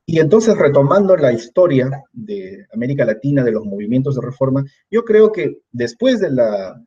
Y 0.07 0.21
entonces, 0.21 0.57
retomando 0.57 1.15
la 1.19 1.35
historia 1.35 1.91
de 2.13 2.67
América 2.73 3.05
Latina, 3.05 3.45
de 3.45 3.53
los 3.53 3.67
movimientos 3.67 4.15
de 4.15 4.23
reforma, 4.23 4.65
yo 4.91 5.05
creo 5.05 5.31
que 5.31 5.59
después 5.71 6.19
de 6.21 6.31
la 6.31 6.83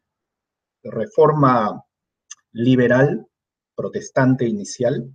reforma 0.91 1.83
liberal, 2.51 3.27
protestante 3.75 4.45
inicial, 4.45 5.09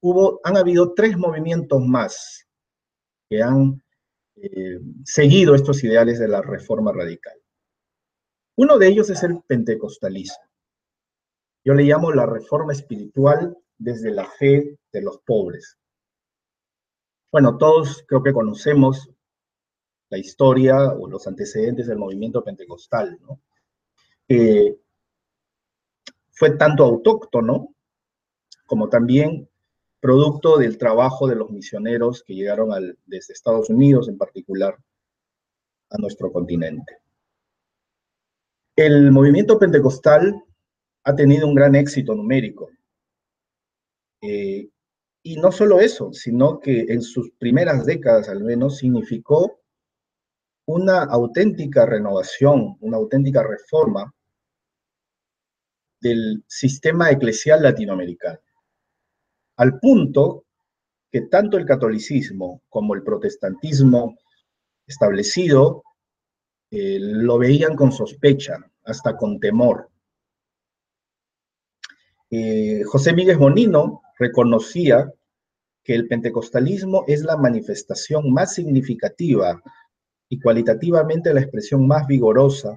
hubo, 0.00 0.40
han 0.44 0.56
habido 0.56 0.94
tres 0.94 1.16
movimientos 1.16 1.82
más 1.84 2.46
que 3.28 3.42
han 3.42 3.82
eh, 4.36 4.80
seguido 5.04 5.54
estos 5.54 5.82
ideales 5.82 6.18
de 6.18 6.28
la 6.28 6.42
reforma 6.42 6.92
radical. 6.92 7.34
Uno 8.56 8.78
de 8.78 8.88
ellos 8.88 9.10
es 9.10 9.22
el 9.22 9.40
pentecostalismo. 9.46 10.44
Yo 11.64 11.74
le 11.74 11.82
llamo 11.82 12.12
la 12.12 12.26
reforma 12.26 12.72
espiritual 12.72 13.56
desde 13.76 14.10
la 14.10 14.24
fe 14.24 14.78
de 14.92 15.02
los 15.02 15.18
pobres. 15.18 15.76
Bueno, 17.32 17.58
todos 17.58 18.04
creo 18.06 18.22
que 18.22 18.32
conocemos 18.32 19.10
la 20.08 20.18
historia 20.18 20.92
o 20.92 21.08
los 21.08 21.26
antecedentes 21.26 21.86
del 21.88 21.98
movimiento 21.98 22.42
pentecostal, 22.42 23.18
¿no? 23.20 23.40
Fue 26.30 26.50
tanto 26.58 26.84
autóctono 26.84 27.74
como 28.66 28.88
también 28.88 29.48
producto 30.00 30.58
del 30.58 30.78
trabajo 30.78 31.26
de 31.26 31.36
los 31.36 31.50
misioneros 31.50 32.22
que 32.24 32.34
llegaron 32.34 32.70
desde 33.06 33.32
Estados 33.32 33.70
Unidos 33.70 34.08
en 34.08 34.18
particular 34.18 34.76
a 35.90 35.98
nuestro 35.98 36.32
continente. 36.32 36.98
El 38.76 39.10
movimiento 39.10 39.58
pentecostal 39.58 40.44
ha 41.04 41.14
tenido 41.14 41.46
un 41.46 41.54
gran 41.54 41.74
éxito 41.74 42.14
numérico. 42.14 42.68
Eh, 44.20 44.68
y 45.22 45.36
no 45.36 45.50
solo 45.50 45.80
eso, 45.80 46.12
sino 46.12 46.60
que 46.60 46.80
en 46.88 47.02
sus 47.02 47.30
primeras 47.38 47.86
décadas 47.86 48.28
al 48.28 48.44
menos 48.44 48.78
significó 48.78 49.60
una 50.66 51.04
auténtica 51.04 51.86
renovación, 51.86 52.76
una 52.80 52.96
auténtica 52.96 53.42
reforma 53.42 54.12
del 56.00 56.44
sistema 56.46 57.10
eclesial 57.10 57.62
latinoamericano, 57.62 58.40
al 59.56 59.78
punto 59.78 60.44
que 61.10 61.22
tanto 61.22 61.56
el 61.56 61.64
catolicismo 61.64 62.62
como 62.68 62.94
el 62.94 63.02
protestantismo 63.02 64.16
establecido 64.86 65.82
eh, 66.70 66.98
lo 67.00 67.38
veían 67.38 67.76
con 67.76 67.92
sospecha, 67.92 68.58
hasta 68.84 69.16
con 69.16 69.40
temor. 69.40 69.90
eh, 72.30 72.82
José 72.84 73.12
Miguel 73.12 73.38
Monino 73.38 74.02
reconocía 74.18 75.12
que 75.82 75.94
el 75.94 76.08
pentecostalismo 76.08 77.04
es 77.06 77.22
la 77.22 77.36
manifestación 77.36 78.32
más 78.32 78.54
significativa 78.54 79.62
y 80.28 80.40
cualitativamente 80.40 81.32
la 81.32 81.40
expresión 81.40 81.86
más 81.86 82.06
vigorosa 82.06 82.76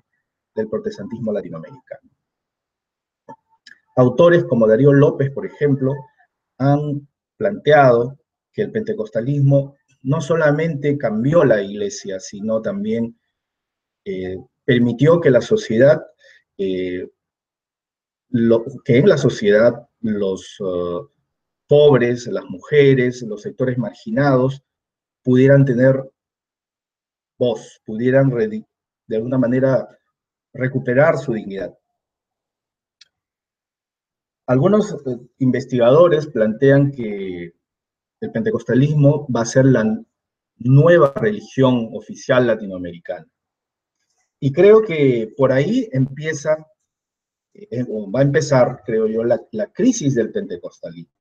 del 0.53 0.69
protestantismo 0.69 1.33
latinoamericano. 1.33 2.09
Autores 3.99 4.45
como 4.45 4.65
Darío 4.65 4.93
López, 4.93 5.29
por 5.31 5.45
ejemplo, 5.45 5.93
han 6.57 7.05
planteado 7.35 8.17
que 8.53 8.61
el 8.61 8.71
pentecostalismo 8.71 9.75
no 10.03 10.21
solamente 10.21 10.97
cambió 10.97 11.43
la 11.43 11.61
iglesia, 11.61 12.17
sino 12.21 12.61
también 12.61 13.19
eh, 14.05 14.37
permitió 14.63 15.19
que 15.19 15.29
la 15.29 15.41
sociedad, 15.41 16.01
eh, 16.57 17.09
que 18.85 18.97
en 18.97 19.09
la 19.09 19.17
sociedad 19.17 19.85
los 19.99 20.57
uh, 20.61 21.05
pobres, 21.67 22.25
las 22.27 22.45
mujeres, 22.45 23.21
los 23.23 23.41
sectores 23.41 23.77
marginados 23.77 24.63
pudieran 25.23 25.65
tener 25.65 26.09
voz, 27.37 27.81
pudieran 27.83 28.29
de 28.29 29.15
alguna 29.17 29.37
manera 29.37 29.89
recuperar 30.53 31.17
su 31.17 31.33
dignidad. 31.33 31.77
Algunos 34.49 34.93
eh, 35.05 35.19
investigadores 35.37 36.25
plantean 36.25 36.91
que 36.91 37.53
el 38.19 38.31
pentecostalismo 38.31 39.27
va 39.29 39.41
a 39.41 39.45
ser 39.45 39.65
la 39.65 39.85
nueva 40.57 41.13
religión 41.15 41.89
oficial 41.93 42.47
latinoamericana. 42.47 43.27
Y 44.39 44.51
creo 44.51 44.81
que 44.81 45.31
por 45.37 45.51
ahí 45.51 45.87
empieza, 45.91 46.65
eh, 47.53 47.83
va 47.83 48.21
a 48.21 48.23
empezar, 48.23 48.81
creo 48.83 49.05
yo, 49.05 49.23
la, 49.23 49.67
crisis 49.71 50.15
del 50.15 50.31
pentecostalismo. 50.31 51.13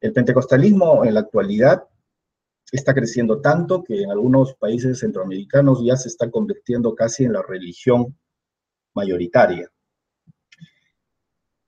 El 0.00 0.14
pentecostalismo 0.14 1.04
en 1.04 1.12
la 1.12 1.20
actualidad 1.20 1.86
está 2.72 2.94
creciendo 2.94 3.42
tanto 3.42 3.84
que 3.84 4.00
en 4.00 4.10
algunos 4.10 4.54
países 4.54 5.00
centroamericanos 5.00 5.84
ya 5.84 5.96
se 5.96 6.08
está 6.08 6.30
convirtiendo 6.30 6.94
casi 6.94 7.24
en 7.24 7.34
la 7.34 7.42
religión 7.42 8.18
mayoritaria. 8.94 9.70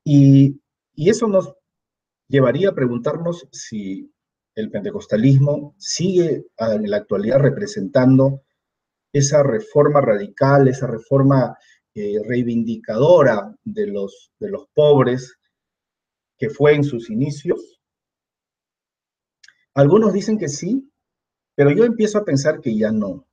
Y, 0.04 0.60
eso 0.94 1.26
nos 1.26 1.54
llevaría 2.28 2.68
a 2.68 2.74
preguntarnos 2.74 3.48
si 3.50 4.12
el 4.54 4.70
pentecostalismo 4.70 5.74
sigue 5.78 6.46
en 6.58 6.90
la 6.90 6.98
actualidad 6.98 7.38
representando 7.38 8.42
esa 9.12 9.42
reforma 9.42 10.00
radical, 10.00 10.68
esa 10.68 10.86
reforma 10.86 11.56
eh, 11.94 12.18
reivindicadora 12.24 13.54
de 13.64 13.86
los, 13.86 14.32
de 14.38 14.50
los 14.50 14.68
pobres 14.74 15.38
que 16.38 16.50
fue 16.50 16.74
en 16.74 16.84
sus 16.84 17.10
inicios. 17.10 17.80
Algunos 19.74 20.12
dicen 20.12 20.38
que 20.38 20.48
sí, 20.48 20.90
pero 21.54 21.70
yo 21.70 21.84
empiezo 21.84 22.18
a 22.18 22.24
pensar 22.24 22.60
que 22.60 22.76
ya 22.76 22.90
no. 22.90 23.26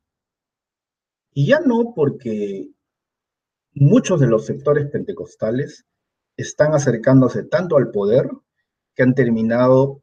Y 1.34 1.48
ya 1.48 1.60
no 1.60 1.94
porque 1.96 2.70
muchos 3.74 4.20
de 4.20 4.28
los 4.28 4.46
sectores 4.46 4.90
pentecostales 4.90 5.86
están 6.42 6.74
acercándose 6.74 7.44
tanto 7.44 7.76
al 7.78 7.92
poder 7.92 8.30
que 8.96 9.04
han 9.04 9.14
terminado 9.14 10.02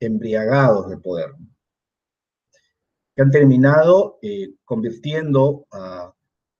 embriagados 0.00 0.90
de 0.90 0.96
poder, 0.98 1.32
que 3.14 3.22
han 3.22 3.30
terminado 3.30 4.18
eh, 4.22 4.54
convirtiendo 4.64 5.66
a 5.72 6.14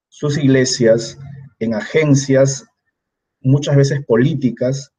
sus 0.08 0.38
iglesias 0.38 1.18
en 1.58 1.74
agencias 1.74 2.66
muchas 3.40 3.76
veces 3.76 4.04
políticas 4.06 4.92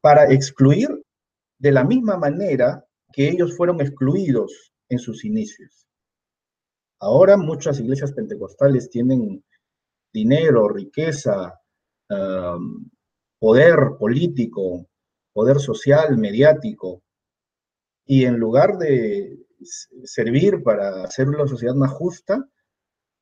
para 0.00 0.32
excluir 0.32 0.88
de 1.58 1.72
la 1.72 1.84
misma 1.84 2.16
manera 2.16 2.84
que 3.12 3.28
ellos 3.28 3.56
fueron 3.56 3.80
excluidos 3.80 4.72
en 4.88 4.98
sus 4.98 5.24
inicios. 5.24 5.86
Ahora 6.98 7.36
muchas 7.36 7.78
iglesias 7.78 8.12
pentecostales 8.12 8.90
tienen 8.90 9.44
dinero, 10.12 10.68
riqueza, 10.68 11.60
um, 12.10 12.88
poder 13.38 13.96
político, 13.98 14.86
poder 15.32 15.58
social, 15.58 16.16
mediático, 16.16 17.02
y 18.04 18.24
en 18.24 18.38
lugar 18.38 18.78
de 18.78 19.46
servir 20.04 20.62
para 20.62 21.04
hacer 21.04 21.28
una 21.28 21.46
sociedad 21.46 21.74
más 21.74 21.90
justa, 21.90 22.48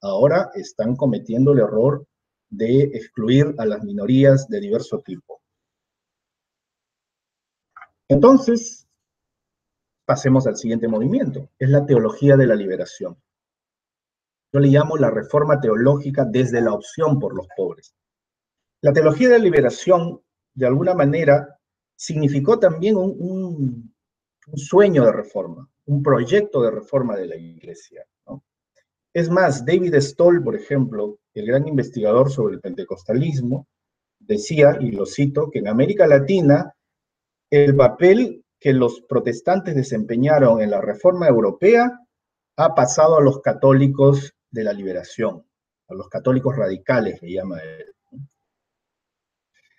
ahora 0.00 0.50
están 0.54 0.96
cometiendo 0.96 1.52
el 1.52 1.60
error 1.60 2.06
de 2.50 2.82
excluir 2.82 3.54
a 3.58 3.64
las 3.64 3.82
minorías 3.82 4.48
de 4.48 4.60
diverso 4.60 5.00
tipo. 5.00 5.40
Entonces, 8.08 8.86
pasemos 10.04 10.46
al 10.46 10.56
siguiente 10.56 10.88
movimiento, 10.88 11.48
es 11.58 11.70
la 11.70 11.86
teología 11.86 12.36
de 12.36 12.46
la 12.46 12.54
liberación. 12.54 13.16
Yo 14.52 14.60
le 14.60 14.68
llamo 14.68 14.96
la 14.96 15.10
reforma 15.10 15.60
teológica 15.60 16.24
desde 16.24 16.60
la 16.60 16.74
opción 16.74 17.18
por 17.18 17.34
los 17.34 17.48
pobres. 17.56 17.94
La 18.84 18.92
teología 18.92 19.30
de 19.30 19.38
la 19.38 19.44
liberación, 19.44 20.20
de 20.52 20.66
alguna 20.66 20.92
manera, 20.92 21.58
significó 21.96 22.58
también 22.58 22.98
un, 22.98 23.94
sueño 24.56 25.06
de 25.06 25.12
reforma, 25.12 25.66
un 25.86 26.02
proyecto 26.02 26.60
de 26.60 26.70
reforma 26.70 27.16
de 27.16 27.26
la 27.26 27.34
iglesia. 27.34 28.04
Es 29.14 29.30
más, 29.30 29.64
David 29.64 29.94
Stoll, 29.94 30.44
por 30.44 30.54
ejemplo, 30.54 31.18
el 31.32 31.46
gran 31.46 31.66
investigador 31.66 32.30
sobre 32.30 32.56
el 32.56 32.60
pentecostalismo, 32.60 33.68
decía, 34.18 34.76
y 34.78 34.90
lo 34.90 35.06
cito, 35.06 35.50
que 35.50 35.60
en 35.60 35.68
América 35.68 36.06
Latina 36.06 36.74
el 37.48 37.74
papel 37.74 38.44
que 38.60 38.74
los 38.74 39.00
protestantes 39.08 39.74
desempeñaron 39.74 40.60
en 40.60 40.70
la 40.70 40.82
reforma 40.82 41.26
europea 41.26 41.90
ha 42.58 42.74
pasado 42.74 43.16
a 43.16 43.22
los 43.22 43.40
católicos 43.40 44.34
de 44.50 44.62
la 44.62 44.74
liberación, 44.74 45.42
a 45.88 45.94
los 45.94 46.10
católicos 46.10 46.54
radicales, 46.54 47.22
le 47.22 47.32
llama 47.32 47.60
él. 47.60 47.94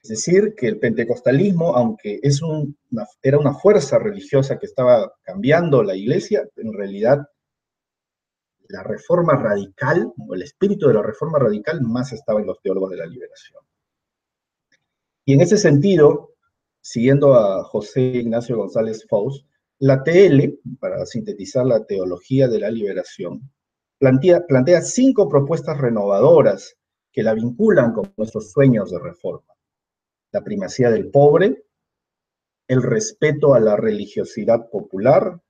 Es 0.06 0.10
decir, 0.10 0.54
que 0.56 0.68
el 0.68 0.78
pentecostalismo, 0.78 1.76
aunque 1.76 2.22
era 3.24 3.40
una 3.40 3.56
fuerza 3.56 3.98
religiosa 3.98 4.60
que 4.60 4.68
estaba 4.68 5.12
cambiando 5.24 5.82
la 5.82 5.96
iglesia, 5.96 6.48
en 6.58 6.74
realidad 6.74 7.28
la 8.68 8.84
reforma 8.84 9.36
radical, 9.36 10.14
el 10.32 10.42
espíritu 10.44 10.88
de 10.88 10.94
la 10.94 11.02
reforma 11.02 11.40
radical, 11.40 11.82
más 11.82 12.14
estaba 12.14 12.40
en 12.40 12.46
los 12.46 12.62
teólogos 12.62 12.92
de 12.92 12.98
la 12.98 13.08
liberación. 13.08 13.64
Y 15.26 15.34
en 15.34 15.42
ese 15.42 15.58
sentido, 15.58 16.36
siguiendo 16.82 17.34
a 17.34 17.64
José 17.64 18.02
Ignacio 18.02 18.58
González 18.58 19.08
Faust, 19.10 19.48
la 19.80 20.04
TL, 20.04 20.60
para 20.80 21.04
sintetizar 21.08 21.66
la 21.66 21.84
teología 21.84 22.48
de 22.48 22.60
la 22.60 22.70
liberación, 22.70 23.52
plantea 23.98 24.82
cinco 24.84 25.28
propuestas 25.28 25.80
renovadoras 25.80 26.76
que 27.12 27.24
la 27.24 27.34
vinculan 27.34 27.92
con 27.92 28.14
nuestros 28.18 28.52
sueños 28.52 28.92
de 28.92 29.00
reforma 29.00 29.55
la 30.36 30.44
primacía 30.44 30.92
del 30.92 31.12
pobre, 31.12 31.64
el 32.68 32.84
respeto 32.84 33.54
a 33.54 33.62
la 33.62 33.78
religiosidad 33.78 34.70
popular, 34.70 35.42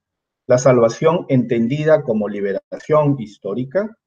la 0.46 0.58
salvación 0.58 1.26
entendida 1.28 2.04
como 2.04 2.28
liberación 2.28 3.16
histórica, 3.18 3.98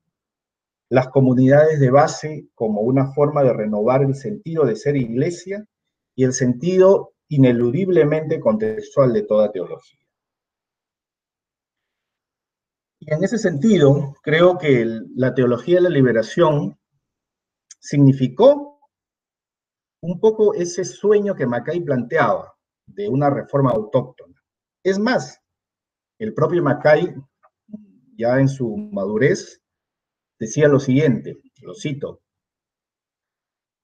las 0.89 1.09
comunidades 1.09 1.81
de 1.81 1.91
base 1.91 2.47
como 2.55 2.79
una 2.79 3.11
forma 3.11 3.43
de 3.43 3.51
renovar 3.51 4.03
el 4.03 4.15
sentido 4.15 4.65
de 4.65 4.77
ser 4.77 4.95
iglesia 4.95 5.65
y 6.15 6.23
el 6.23 6.31
sentido 6.31 7.11
ineludiblemente 7.27 8.39
contextual 8.39 9.11
de 9.11 9.23
toda 9.23 9.51
teología. 9.51 9.99
Y 13.01 13.13
en 13.13 13.21
ese 13.21 13.37
sentido, 13.37 14.15
creo 14.23 14.57
que 14.57 14.85
la 15.13 15.33
teología 15.33 15.75
de 15.75 15.81
la 15.81 15.89
liberación 15.89 16.79
significó 17.81 18.78
un 20.01 20.19
poco 20.19 20.53
ese 20.53 20.83
sueño 20.83 21.35
que 21.35 21.45
Mackay 21.45 21.81
planteaba 21.81 22.55
de 22.85 23.09
una 23.09 23.29
reforma 23.29 23.71
autóctona. 23.71 24.35
Es 24.83 24.97
más, 24.97 25.41
el 26.19 26.33
propio 26.33 26.63
Mackay, 26.63 27.13
ya 28.17 28.39
en 28.39 28.47
su 28.47 28.75
madurez, 28.75 29.62
decía 30.39 30.67
lo 30.67 30.79
siguiente, 30.79 31.41
lo 31.62 31.73
cito, 31.73 32.21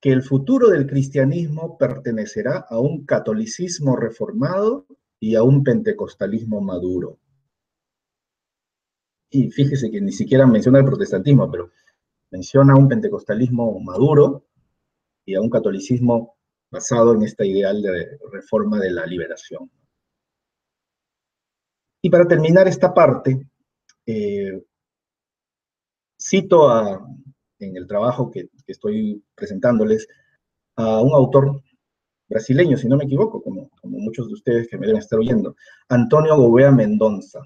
que 0.02 0.12
el 0.12 0.22
futuro 0.22 0.70
del 0.70 0.88
cristianismo 0.88 1.78
pertenecerá 1.78 2.66
a 2.70 2.80
un 2.80 3.06
catolicismo 3.06 3.96
reformado 3.96 4.86
y 5.20 5.36
a 5.36 5.44
un 5.44 5.64
pentecostalismo 5.64 6.62
maduro. 6.62 7.20
Y 9.32 9.50
fíjese 9.50 9.90
que 9.92 10.00
ni 10.02 10.12
siquiera 10.12 10.46
menciona 10.46 10.80
el 10.80 10.86
protestantismo, 10.86 11.50
pero 11.50 11.72
menciona 12.32 12.76
un 12.76 12.88
pentecostalismo 12.88 13.80
maduro 13.80 14.45
y 15.26 15.36
a 15.36 15.42
un 15.42 15.50
catolicismo 15.50 16.36
basado 16.72 17.14
en 17.14 17.24
esta 17.24 17.46
ideal 17.46 17.82
de 17.82 18.18
reforma 18.32 18.80
de 18.80 18.92
la 18.92 19.06
liberación. 19.06 19.70
Y 22.02 22.10
para 22.10 22.28
terminar 22.28 22.68
esta 22.68 22.94
parte, 22.94 23.48
eh, 24.06 24.64
cito 26.20 26.70
en 27.60 27.78
el 27.78 27.88
trabajo 27.88 28.30
que, 28.30 28.50
estoy 28.68 29.24
presentándoles 29.36 30.08
a 30.76 31.02
un 31.02 31.14
autor 31.14 31.62
brasileño, 32.28 32.78
si 32.78 32.88
no 32.88 32.98
me 32.98 33.06
equivoco, 33.06 33.42
como, 33.42 33.70
como 33.82 34.00
muchos 34.00 34.28
de 34.28 34.34
ustedes 34.34 34.68
que 34.68 34.78
me 34.78 34.88
deben 34.88 35.02
estar 35.02 35.20
oyendo, 35.20 35.56
Antonio 35.90 36.36
Gobea 36.36 36.72
Mendonza, 36.72 37.42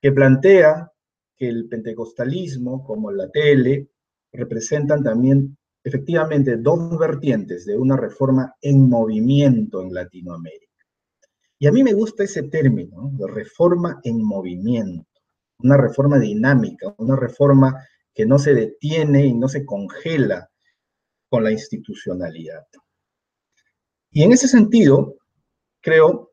que 0.00 0.12
plantea 0.12 0.92
que 1.36 1.48
el 1.48 1.68
pentecostalismo, 1.68 2.84
como 2.84 3.10
la 3.10 3.30
tele, 3.30 3.88
representan 4.32 5.02
también 5.02 5.56
efectivamente 5.86 6.56
dos 6.56 6.98
vertientes 6.98 7.64
de 7.64 7.76
una 7.76 7.96
reforma 7.96 8.56
en 8.60 8.88
movimiento 8.88 9.80
en 9.80 9.94
Latinoamérica. 9.94 10.84
Y 11.60 11.68
a 11.68 11.72
mí 11.72 11.84
me 11.84 11.92
gusta 11.92 12.24
ese 12.24 12.42
término, 12.42 13.12
reforma 13.28 14.00
en 14.02 14.20
movimiento, 14.20 15.08
una 15.60 15.76
reforma 15.76 16.18
dinámica, 16.18 16.92
una 16.98 17.14
reforma 17.14 17.86
que 18.12 18.26
no 18.26 18.36
se 18.36 18.52
detiene 18.52 19.26
y 19.26 19.34
no 19.34 19.46
se 19.46 19.64
congela 19.64 20.50
con 21.30 21.44
la 21.44 21.52
institucionalidad. 21.52 22.66
Y 24.10 24.24
en 24.24 24.32
ese 24.32 24.48
sentido, 24.48 25.18
creo 25.80 26.32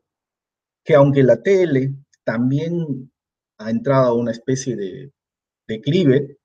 que 0.84 0.96
aunque 0.96 1.22
la 1.22 1.40
TL 1.40 1.94
también 2.24 3.12
ha 3.58 3.70
entrado 3.70 4.08
a 4.08 4.14
una 4.14 4.32
especie 4.32 4.74
de 4.74 5.12
declive, 5.68 6.38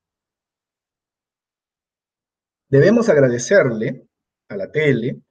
debemos 2.69 3.09
agradecerle 3.09 4.07
a 4.47 4.55
la 4.55 4.71
TL 4.71 5.21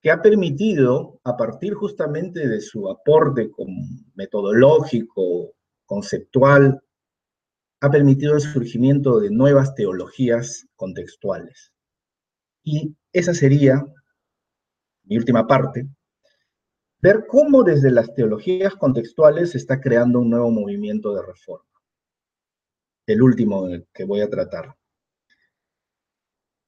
que 0.00 0.10
ha 0.10 0.22
permitido, 0.22 1.20
a 1.24 1.36
partir 1.36 1.74
justamente 1.74 2.46
de 2.46 2.60
su 2.60 2.88
aporte 2.88 3.50
metodológico, 4.14 5.54
conceptual, 5.86 6.80
ha 7.80 7.90
permitido 7.90 8.34
el 8.34 8.40
surgimiento 8.40 9.20
de 9.20 9.30
nuevas 9.30 9.74
teologías 9.74 10.66
contextuales. 10.76 11.72
Y 12.62 12.94
esa 13.12 13.34
sería 13.34 13.84
mi 15.04 15.16
última 15.16 15.46
parte, 15.46 15.88
ver 17.00 17.24
cómo 17.26 17.62
desde 17.62 17.90
las 17.90 18.12
teologías 18.14 18.74
contextuales 18.74 19.52
se 19.52 19.58
está 19.58 19.80
creando 19.80 20.20
un 20.20 20.30
nuevo 20.30 20.50
movimiento 20.50 21.14
de 21.14 21.22
reforma. 21.22 21.64
El 23.06 23.22
último 23.22 23.68
que 23.94 24.04
voy 24.04 24.20
a 24.20 24.28
tratar. 24.28 24.77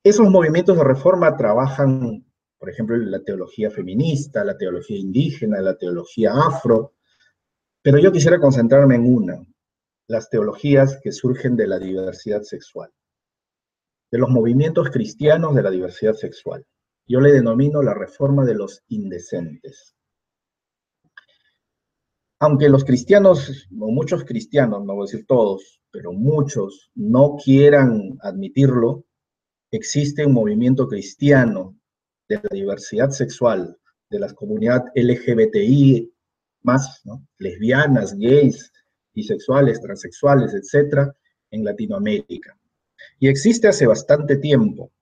Esos 0.02 0.30
movimientos 0.30 0.78
de 0.78 0.84
reforma 0.84 1.36
trabajan, 1.36 2.24
por 2.58 2.70
ejemplo, 2.70 2.96
la 2.96 3.22
teología 3.22 3.70
feminista, 3.70 4.42
la 4.44 4.56
teología 4.56 4.96
indígena, 4.96 5.60
la 5.60 5.76
teología 5.76 6.32
afro, 6.32 6.94
pero 7.82 7.98
yo 7.98 8.10
quisiera 8.10 8.40
concentrarme 8.40 8.94
en 8.94 9.14
una, 9.14 9.46
las 10.08 10.30
teologías 10.30 10.98
que 11.02 11.12
surgen 11.12 11.54
de 11.54 11.66
la 11.66 11.78
diversidad 11.78 12.40
sexual, 12.40 12.90
de 14.10 14.18
los 14.18 14.30
movimientos 14.30 14.88
cristianos 14.88 15.54
de 15.54 15.62
la 15.62 15.70
diversidad 15.70 16.14
sexual. 16.14 16.64
Yo 17.06 17.20
le 17.20 17.32
denomino 17.32 17.82
la 17.82 17.92
reforma 17.92 18.46
de 18.46 18.54
los 18.54 18.82
indecentes. 18.88 19.94
Aunque 22.38 22.70
los 22.70 22.86
cristianos, 22.86 23.68
o 23.78 23.90
muchos 23.90 24.24
cristianos, 24.24 24.82
no 24.82 24.94
voy 24.94 25.02
a 25.02 25.10
decir 25.10 25.26
todos, 25.26 25.82
pero 25.90 26.12
muchos 26.12 26.90
no 26.94 27.36
quieran 27.36 28.18
admitirlo, 28.22 29.04
existe 29.70 30.24
un 30.26 30.32
movimiento 30.32 30.88
cristiano 30.88 31.76
de 32.28 32.36
la 32.36 32.48
diversidad 32.50 33.10
sexual, 33.10 33.76
de 34.08 34.18
la 34.18 34.32
comunidad 34.32 34.84
LGBTI, 34.94 36.12
más, 36.62 37.02
lesbianas, 37.38 38.16
gays, 38.16 38.72
bisexuales, 39.14 39.80
transexuales, 39.80 40.54
etcétera, 40.54 41.14
en 41.50 41.64
Latinoamérica. 41.64 42.56
Y 43.18 43.28
existe 43.28 43.68
hace 43.68 43.86
bastante 43.86 44.36
tiempo 44.36 44.92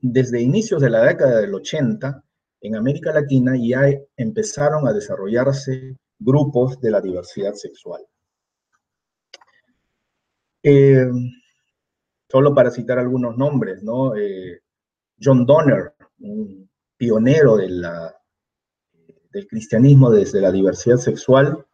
desde 0.00 0.40
inicios 0.40 0.80
de 0.80 0.90
la 0.90 1.04
década 1.04 1.40
del 1.40 1.54
80, 1.54 2.24
en 2.62 2.76
América 2.76 3.12
Latina 3.12 3.54
ya 3.56 3.82
empezaron 4.16 4.86
a 4.86 4.92
desarrollarse 4.92 5.96
grupos 6.18 6.80
de 6.80 6.90
la 6.90 7.00
diversidad 7.00 7.54
sexual. 7.54 8.02
Eh, 10.62 11.10
solo 12.30 12.54
para 12.54 12.70
citar 12.70 12.98
algunos 12.98 13.36
nombres, 13.36 13.82
¿no? 13.82 14.14
Eh, 14.16 14.60
John 15.20 15.44
Donner, 15.44 15.94
un 16.20 16.70
pionero 16.96 17.56
del 17.56 17.92
cristianismo 19.48 20.10
desde 20.10 20.40
la 20.40 20.52
diversidad 20.52 20.98
sexual, 20.98 21.66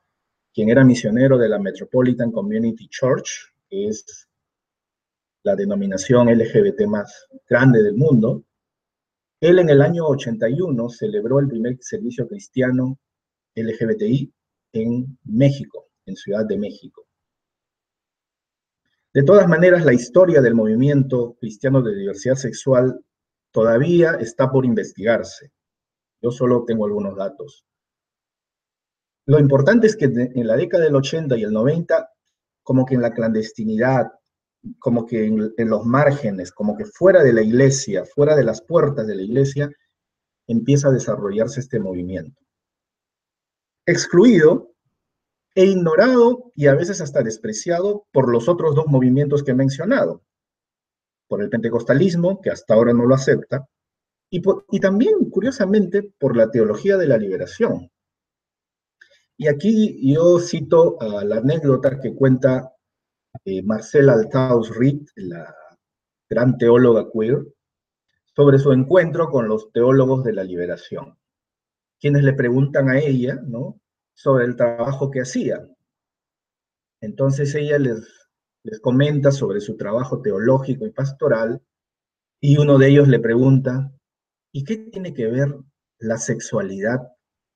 quien 0.55 0.71
era 0.71 0.85
misionero 0.85 1.37
de 1.37 1.49
la 1.49 1.59
Metropolitan 1.59 2.33
Community 2.33 2.89
Church, 2.89 3.53
que 3.69 3.89
es 3.89 4.29
la 5.43 5.55
denominación 5.55 6.29
LGBT 6.29 6.87
más 6.87 7.27
grande 7.49 7.83
del 7.83 7.95
mundo, 7.95 8.45
él 9.41 9.59
en 9.59 9.69
el 9.69 9.83
año 9.83 10.07
81 10.07 10.89
celebró 10.89 11.39
el 11.39 11.49
primer 11.49 11.77
servicio 11.81 12.27
cristiano 12.27 12.99
LGBTI 13.55 14.33
en 14.73 15.19
México, 15.25 15.89
en 16.07 16.17
Ciudad 16.17 16.47
de 16.47 16.57
México. 16.57 17.06
De 19.17 19.23
todas 19.23 19.49
maneras, 19.49 19.83
la 19.83 19.95
historia 19.95 20.43
del 20.43 20.55
movimiento 20.55 21.39
cristiano 21.41 21.81
de 21.81 21.97
diversidad 21.97 22.35
sexual 22.35 23.03
todavía 23.51 24.19
está 24.21 24.51
por 24.51 24.67
investigarse. 24.67 25.53
Yo 26.21 26.31
solo 26.31 26.67
tengo 26.67 26.85
algunos 26.85 27.17
datos. 27.17 27.65
Lo 29.25 29.39
importante 29.41 29.87
es 29.87 29.97
que 29.97 30.05
en 30.05 30.47
la 30.47 30.55
década 30.55 30.85
del 30.85 30.97
80 30.97 31.35
y 31.39 31.45
el 31.45 31.51
90, 31.51 32.11
como 32.63 32.85
que 32.85 32.97
en 32.97 33.01
la 33.01 33.15
clandestinidad, 33.15 34.13
como 34.79 35.07
que 35.07 35.25
en, 35.25 35.71
los 35.71 35.87
márgenes, 35.87 36.53
como 36.53 36.77
que 36.77 36.85
fuera 36.85 37.23
de 37.23 37.33
la 37.33 37.41
iglesia, 37.41 38.05
fuera 38.05 38.37
de 38.37 38.45
las 38.45 38.61
puertas 38.61 39.07
de 39.07 39.15
la 39.15 39.23
iglesia, 39.23 39.73
empieza 40.47 40.89
a 40.89 40.93
desarrollarse 40.93 41.61
este 41.61 41.81
movimiento. 41.81 42.39
Excluido 43.87 44.76
e 45.57 45.65
ignorado 45.65 46.53
y 46.55 46.67
a 46.67 46.75
veces 46.75 47.01
hasta 47.01 47.23
despreciado 47.23 48.07
por 48.13 48.31
los 48.31 48.47
otros 48.47 48.75
dos 48.75 48.87
movimientos 48.89 49.43
que 49.43 49.53
he 49.53 49.55
mencionado, 49.55 50.23
por 51.29 51.43
el 51.43 51.49
pentecostalismo, 51.49 52.43
que 52.43 52.51
hasta 52.51 52.75
ahora 52.75 52.93
no 52.93 53.07
lo 53.07 53.15
acepta, 53.15 53.67
y, 54.31 54.43
y 54.71 54.81
también, 54.81 55.31
curiosamente, 55.31 56.13
por 56.19 56.37
la 56.37 56.51
teología 56.51 56.99
de 56.99 57.07
la 57.07 57.17
liberación. 57.17 57.91
Y 59.39 59.49
aquí 59.49 60.13
yo 60.13 60.39
cito 60.41 61.01
a 61.01 61.25
la 61.25 61.39
anécdota 61.39 62.01
que 62.01 62.15
cuenta 62.15 62.75
eh, 63.45 63.63
Marcela 63.63 64.13
Althaus 64.13 64.77
Reed, 64.77 65.07
la 65.17 65.57
gran 66.29 66.59
teóloga 66.59 67.09
queer, 67.11 67.47
sobre 68.35 68.59
su 68.59 68.73
encuentro 68.73 69.31
con 69.31 69.49
los 69.49 69.73
teólogos 69.73 70.23
de 70.23 70.35
la 70.35 70.45
liberación, 70.45 71.19
quienes 71.99 72.25
le 72.25 72.35
preguntan 72.35 72.91
a 72.91 72.99
ella, 72.99 73.41
¿no? 73.43 73.81
Sobre 74.17 74.47
el 74.47 74.57
trabajo 74.57 75.11
que 75.11 75.21
hacía. 75.21 75.69
Entonces 77.01 77.55
ella 77.55 77.79
les, 77.79 78.31
les 78.65 78.81
comenta 78.81 79.31
sobre 79.31 79.61
su 79.61 79.77
trabajo 79.77 80.23
teológico 80.23 80.87
y 80.87 80.91
pastoral, 80.91 81.63
y 82.41 82.57
uno 82.57 82.79
de 82.79 82.89
ellos 82.89 83.09
le 83.09 83.21
pregunta, 83.21 83.93
¿y 84.53 84.65
qué 84.65 84.79
tiene 84.79 85.13
que 85.13 85.27
ver 85.27 85.55
la 85.99 86.17
sexualidad 86.19 87.01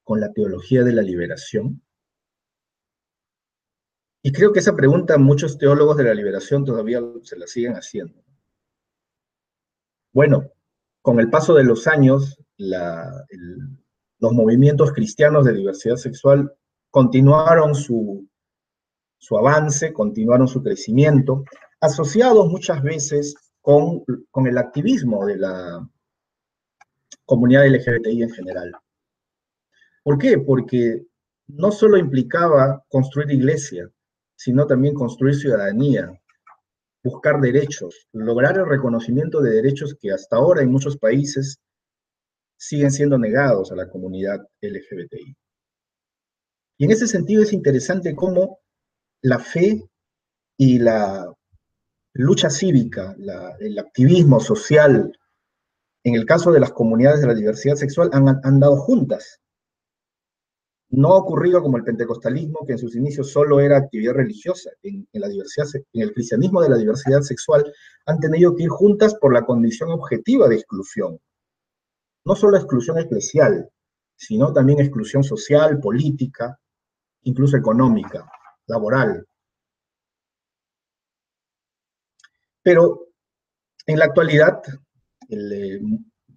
con 0.05 0.21
la 0.21 0.33
teología 0.33 0.85
de 0.85 0.93
la 0.93 1.03
liberación? 1.03 1.83
Y 4.23 4.33
creo 4.33 4.53
que 4.53 4.59
esa 4.59 4.77
pregunta 4.77 5.17
muchos 5.17 5.57
teólogos 5.57 5.97
de 5.97 6.05
la 6.05 6.15
liberación 6.15 6.65
todavía 6.65 7.01
se 7.23 7.39
la 7.39 7.47
siguen 7.47 7.73
haciendo. 7.73 8.23
Bueno, 10.13 10.53
con 11.01 11.21
el 11.21 11.31
paso 11.31 11.55
de 11.55 11.65
los 11.65 11.87
años, 11.87 12.39
los 14.21 14.33
movimientos 14.33 14.93
cristianos 14.93 15.45
de 15.45 15.55
diversidad 15.55 15.97
sexual 15.97 16.53
continuaron 16.91 17.75
su, 17.75 18.29
su 19.19 19.37
avance, 19.37 19.93
continuaron 19.93 20.47
su 20.47 20.63
crecimiento, 20.63 21.45
asociados 21.81 22.49
muchas 22.49 22.83
veces 22.83 23.35
con, 23.61 24.05
con 24.31 24.47
el 24.47 24.59
activismo 24.59 25.27
de 25.27 25.39
la 25.39 25.89
comunidad 27.25 27.67
LGBTI 27.67 28.23
en 28.23 28.31
general. 28.31 28.73
¿Por 30.03 30.19
qué? 30.19 30.39
Porque 30.39 31.07
no 31.47 31.73
solo 31.73 31.97
implicaba 31.97 32.85
construir 32.89 33.31
iglesia, 33.31 33.91
sino 34.37 34.67
también 34.67 34.95
construir 34.95 35.35
ciudadanía, 35.35 36.13
buscar 37.03 37.41
derechos, 37.41 38.09
lograr 38.13 38.57
el 38.59 38.67
reconocimiento 38.67 39.41
de 39.41 39.53
derechos 39.53 39.97
que 40.01 40.11
hasta 40.13 40.37
ahora 40.37 40.63
en 40.63 40.71
muchos 40.71 40.97
países 40.97 41.61
siguen 42.61 42.93
siendo 42.93 43.17
negados 43.17 43.73
a 43.73 43.75
la 43.75 43.89
comunidad 43.89 44.47
LGBTI. 44.61 45.35
Y 46.77 46.85
en 46.85 46.91
ese 46.91 47.07
sentido 47.07 47.43
es 47.43 47.55
interesante 47.55 48.15
cómo 48.15 48.59
la 49.23 49.39
fe 49.39 49.89
y 50.59 50.79
la 50.79 51.33
lucha 52.13 52.51
cívica, 52.51 53.17
el 53.61 53.79
activismo 53.79 54.41
social, 54.41 55.11
en 56.05 56.15
el 56.15 56.27
caso 56.27 56.53
de 56.53 56.61
las 56.61 56.73
comunidades 56.73 57.23
de 57.23 57.29
la 57.29 57.35
diversidad 57.35 57.77
sexual, 57.77 58.11
han 58.13 58.29
andado 58.45 58.77
juntas. 58.77 59.41
No 60.91 61.15
ha 61.15 61.17
ocurrido 61.17 61.63
como 61.63 61.79
el 61.79 61.85
pentecostalismo, 61.85 62.67
que 62.67 62.73
en 62.73 62.79
sus 62.79 62.95
inicios 62.95 63.31
solo 63.31 63.61
era 63.61 63.79
actividad 63.79 64.13
religiosa. 64.13 64.71
En, 64.83 65.09
la 65.13 65.29
diversidad, 65.29 65.67
en 65.95 66.03
el 66.03 66.13
cristianismo 66.13 66.61
de 66.61 66.69
la 66.69 66.77
diversidad 66.77 67.23
sexual 67.23 67.73
han 68.05 68.19
tenido 68.21 68.55
que 68.55 68.65
ir 68.65 68.69
juntas 68.69 69.15
por 69.15 69.33
la 69.33 69.47
condición 69.47 69.91
objetiva 69.93 70.47
de 70.47 70.57
exclusión. 70.57 71.21
No 72.31 72.37
solo 72.37 72.57
exclusión 72.59 72.97
eclesial, 72.97 73.69
sino 74.15 74.53
también 74.53 74.79
exclusión 74.79 75.25
social, 75.25 75.81
política, 75.81 76.61
incluso 77.23 77.57
económica, 77.57 78.25
laboral. 78.69 79.27
Pero 82.63 83.09
en 83.85 83.99
la 83.99 84.05
actualidad, 84.05 84.63
el 85.29 85.53
eh, 85.53 85.81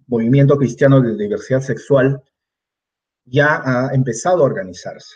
movimiento 0.08 0.56
cristiano 0.56 1.00
de 1.00 1.16
diversidad 1.16 1.60
sexual 1.60 2.20
ya 3.24 3.62
ha 3.64 3.94
empezado 3.94 4.42
a 4.42 4.46
organizarse. 4.46 5.14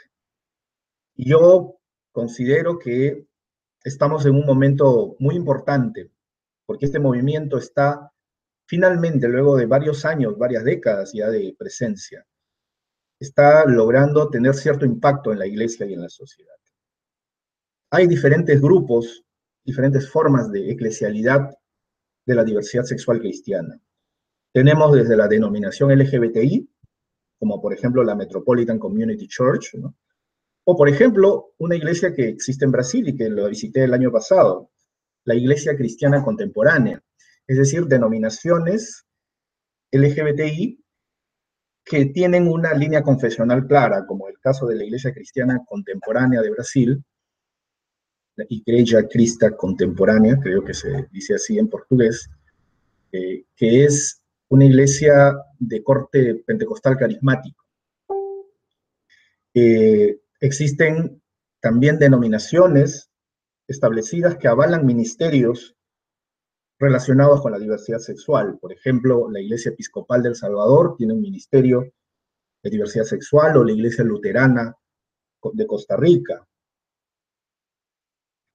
Yo 1.16 1.80
considero 2.12 2.78
que 2.78 3.26
estamos 3.82 4.26
en 4.26 4.36
un 4.36 4.46
momento 4.46 5.16
muy 5.18 5.34
importante, 5.34 6.12
porque 6.66 6.86
este 6.86 7.00
movimiento 7.00 7.58
está 7.58 8.12
finalmente, 8.68 9.26
luego 9.28 9.57
de 9.57 9.64
varios 9.64 10.04
años, 10.04 10.37
varias 10.37 10.62
décadas 10.62 11.12
ya 11.14 11.31
de 11.31 11.57
presencia, 11.59 12.24
está 13.18 13.64
logrando 13.64 14.28
tener 14.28 14.54
cierto 14.54 14.85
impacto 14.85 15.33
en 15.33 15.38
la 15.38 15.46
iglesia 15.46 15.87
y 15.87 15.94
en 15.94 16.02
la 16.02 16.09
sociedad. 16.11 16.54
Hay 17.90 18.07
diferentes 18.07 18.61
grupos, 18.61 19.24
diferentes 19.64 20.09
formas 20.11 20.52
de 20.52 20.70
eclesialidad 20.70 21.50
de 22.26 22.35
la 22.35 22.44
diversidad 22.44 22.85
sexual 22.85 23.20
cristiana. 23.20 23.81
Tenemos 24.52 24.92
desde 24.92 25.16
la 25.16 25.28
denominación 25.28 25.90
LGBTI, 25.98 26.68
como 27.38 27.62
por 27.62 27.72
ejemplo 27.72 28.04
la 28.04 28.14
Metropolitan 28.14 28.78
Community 28.78 29.26
Church, 29.26 29.72
o 30.64 30.76
por 30.76 30.90
ejemplo 30.90 31.54
una 31.57 31.74
iglesia 31.74 32.12
que 32.12 32.28
existe 32.28 32.66
en 32.66 32.72
Brasil 32.72 33.09
y 33.09 33.16
que 33.16 33.31
lo 33.31 33.48
visité 33.48 33.85
el 33.85 33.94
año 33.94 34.12
pasado, 34.12 34.70
la 35.24 35.35
Iglesia 35.35 35.74
Cristiana 35.74 36.22
Contemporánea, 36.22 37.02
es 37.48 37.56
decir, 37.56 37.87
denominaciones 37.87 39.06
LGBTI 39.90 40.84
que 41.82 42.04
tienen 42.06 42.46
una 42.46 42.74
línea 42.74 43.02
confesional 43.02 43.66
clara, 43.66 44.04
como 44.06 44.28
el 44.28 44.38
caso 44.38 44.66
de 44.66 44.76
la 44.76 44.84
Iglesia 44.84 45.14
Cristiana 45.14 45.64
Contemporánea 45.66 46.42
de 46.42 46.50
Brasil, 46.50 47.02
la 48.37 48.44
Iglesia 48.50 49.08
Crista 49.08 49.56
Contemporánea, 49.56 50.38
creo 50.40 50.62
que 50.62 50.74
se 50.74 51.08
dice 51.11 51.34
así 51.34 51.58
en 51.58 51.68
portugués, 51.68 52.28
eh, 53.11 53.44
que 53.56 53.84
es 53.84 54.22
una 54.48 54.66
iglesia 54.66 55.34
de 55.58 55.82
corte 55.82 56.42
pentecostal 56.46 56.98
carismático. 56.98 57.64
Eh, 59.54 60.20
existen 60.40 61.22
también 61.61 61.98
denominaciones 61.98 63.11
establecidas 63.66 64.37
que 64.37 64.48
avalan 64.48 64.87
ministerios 64.87 65.77
relacionados 66.78 67.40
con 67.42 67.52
la 67.52 67.58
diversidad 67.58 67.98
sexual. 67.98 68.58
Por 68.58 68.72
ejemplo, 68.72 69.30
la 69.30 69.40
Iglesia 69.40 69.70
Episcopal 69.70 70.22
del 70.22 70.36
Salvador 70.36 70.94
tiene 70.96 71.14
un 71.14 71.20
ministerio 71.20 71.92
de 72.62 72.70
diversidad 72.70 73.04
sexual 73.04 73.56
o 73.56 73.64
la 73.64 73.72
Iglesia 73.72 74.04
Luterana 74.04 74.74
de 75.52 75.66
Costa 75.66 75.96
Rica. 75.96 76.46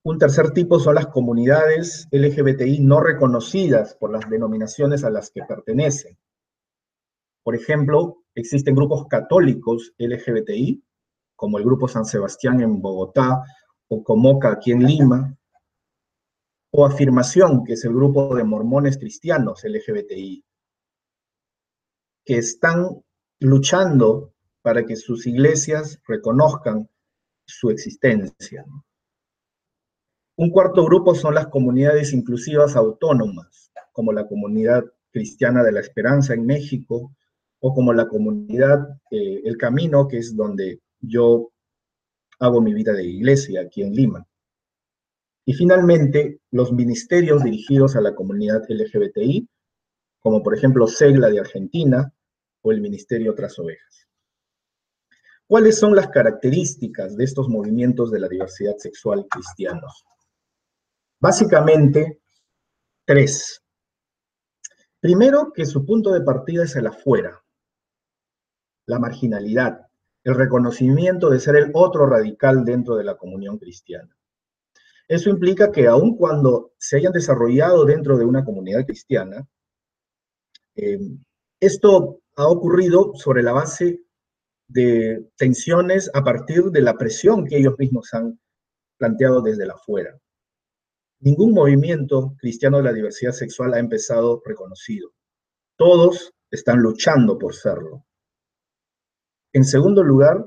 Un 0.06 0.18
tercer 0.18 0.52
tipo 0.52 0.80
son 0.80 0.96
las 0.96 1.08
comunidades 1.08 2.08
LGBTI 2.12 2.80
no 2.82 3.00
reconocidas 3.00 3.96
por 3.96 4.12
las 4.12 4.30
denominaciones 4.30 5.04
a 5.06 5.10
las 5.10 5.32
que 5.32 5.44
pertenecen. 5.44 6.18
Por 7.42 7.56
ejemplo, 7.56 8.24
existen 8.36 8.76
grupos 8.76 9.08
católicos 9.08 9.94
LGBTI, 9.98 10.84
como 11.36 11.58
el 11.58 11.64
Grupo 11.64 11.88
San 11.88 12.06
Sebastián 12.06 12.62
en 12.62 12.82
Bogotá 12.82 13.44
o 13.88 14.04
Comoca 14.04 14.52
aquí 14.52 14.72
en 14.72 14.86
Lima, 14.86 15.38
o 16.76 16.86
Afirmación, 16.86 17.64
que 17.64 17.74
es 17.74 17.86
el 17.86 17.94
grupo 17.94 18.36
de 18.36 18.44
mormones 18.44 18.98
cristianos 18.98 19.64
LGBTI, 19.64 20.44
que 22.26 22.38
están 22.38 23.04
luchando 23.40 24.34
para 24.64 24.84
que 24.84 24.96
sus 24.96 25.28
iglesias 25.28 26.02
reconozcan 26.08 26.90
su 27.46 27.70
existencia. 27.70 28.66
Un 30.36 30.50
cuarto 30.50 30.84
grupo 30.84 31.14
son 31.14 31.36
las 31.36 31.48
comunidades 31.48 32.12
inclusivas 32.12 32.76
autónomas, 32.76 33.72
como 33.92 34.12
la 34.12 34.28
comunidad 34.28 34.84
cristiana 35.12 35.62
de 35.62 35.74
la 35.74 35.80
esperanza 35.80 36.34
en 36.34 36.44
México, 36.44 37.16
o 37.60 37.74
como 37.74 37.94
la 37.94 38.08
comunidad 38.08 38.80
eh, 39.12 39.42
El 39.46 39.58
Camino, 39.58 40.08
que 40.08 40.18
es 40.18 40.36
donde 40.36 40.82
yo 41.00 41.52
hago 42.40 42.62
mi 42.62 42.74
vida 42.74 42.94
de 42.94 43.06
iglesia 43.06 43.62
aquí 43.62 43.84
en 43.84 43.94
Lima. 43.94 44.28
Y 45.46 45.54
finalmente, 45.54 46.40
los 46.52 46.72
ministerios 46.72 47.44
dirigidos 47.44 47.96
a 47.96 48.02
la 48.02 48.16
comunidad 48.16 48.64
LGBTI, 48.70 49.48
como 50.20 50.42
por 50.42 50.56
ejemplo 50.56 50.88
SEGLA 50.88 51.30
de 51.30 51.42
Argentina 51.42 52.14
o 52.62 52.72
el 52.72 52.80
Ministerio 52.80 53.32
Otras 53.32 53.60
Ovejas. 53.60 54.08
¿Cuáles 55.46 55.78
son 55.78 55.96
las 55.96 56.08
características 56.08 57.18
de 57.18 57.26
estos 57.26 57.50
movimientos 57.50 58.10
de 58.10 58.20
la 58.20 58.30
diversidad 58.30 58.78
sexual 58.78 59.28
cristianos? 59.30 60.06
Básicamente, 61.20 62.22
tres. 63.06 63.62
Primero, 65.02 65.52
que 65.54 65.66
su 65.66 65.86
punto 65.86 66.12
de 66.12 66.22
partida 66.22 66.64
es 66.64 66.76
el 66.78 66.88
afuera, 66.88 67.44
la 68.86 69.00
marginalidad, 69.00 69.88
el 70.24 70.36
reconocimiento 70.36 71.30
de 71.30 71.40
ser 71.40 71.58
el 71.58 71.72
otro 71.74 72.06
radical 72.06 72.64
dentro 72.64 72.96
de 72.96 73.04
la 73.04 73.18
comunión 73.18 73.58
cristiana. 73.58 74.16
Eso 75.14 75.30
implica 75.30 75.72
que 75.72 75.86
aun 75.86 76.18
cuando 76.18 76.72
se 76.80 76.98
hayan 76.98 77.14
desarrollado 77.14 77.86
dentro 77.86 78.18
de 78.18 78.26
una 78.26 78.44
comunidad 78.44 78.84
cristiana, 78.84 79.48
eh, 80.76 80.98
esto 81.60 82.22
ha 82.36 82.48
ocurrido 82.48 83.14
sobre 83.14 83.44
la 83.44 83.52
base 83.52 84.02
de 84.68 85.30
tensiones 85.38 86.10
a 86.16 86.24
partir 86.24 86.64
de 86.72 86.82
la 86.82 86.98
presión 86.98 87.46
que 87.46 87.58
ellos 87.58 87.76
mismos 87.78 88.12
han 88.16 88.40
planteado 88.98 89.44
desde 89.44 89.68
la 89.68 89.76
afuera. 89.76 90.20
Ningún 91.20 91.54
movimiento 91.54 92.34
cristiano 92.40 92.78
de 92.78 92.84
la 92.86 92.94
diversidad 92.94 93.34
sexual 93.34 93.76
ha 93.76 93.80
empezado 93.80 94.42
reconocido. 94.44 95.12
Todos 95.78 96.34
están 96.50 96.80
luchando 96.80 97.38
por 97.38 97.54
serlo. 97.54 98.04
En 99.54 99.64
segundo 99.64 100.02
lugar, 100.02 100.44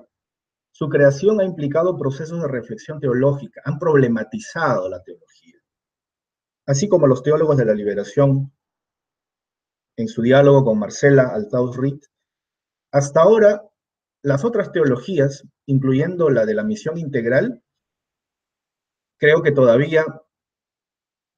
su 0.76 0.90
creación 0.90 1.40
ha 1.40 1.44
implicado 1.44 1.96
procesos 1.96 2.38
de 2.42 2.48
reflexión 2.48 3.00
teológica, 3.00 3.62
han 3.64 3.78
problematizado 3.78 4.90
la 4.90 5.02
teología. 5.02 5.54
Así 6.66 6.86
como 6.86 7.06
los 7.06 7.22
teólogos 7.22 7.56
de 7.56 7.64
la 7.64 7.72
liberación, 7.72 8.52
en 9.96 10.06
su 10.06 10.20
diálogo 10.20 10.66
con 10.66 10.78
Marcela 10.78 11.28
Altaus 11.28 11.78
Ritt, 11.78 12.04
hasta 12.92 13.22
ahora 13.22 13.66
las 14.22 14.44
otras 14.44 14.70
teologías, 14.70 15.48
incluyendo 15.64 16.28
la 16.28 16.44
de 16.44 16.52
la 16.52 16.62
misión 16.62 16.98
integral, 16.98 17.64
creo 19.18 19.42
que 19.42 19.52
todavía 19.52 20.04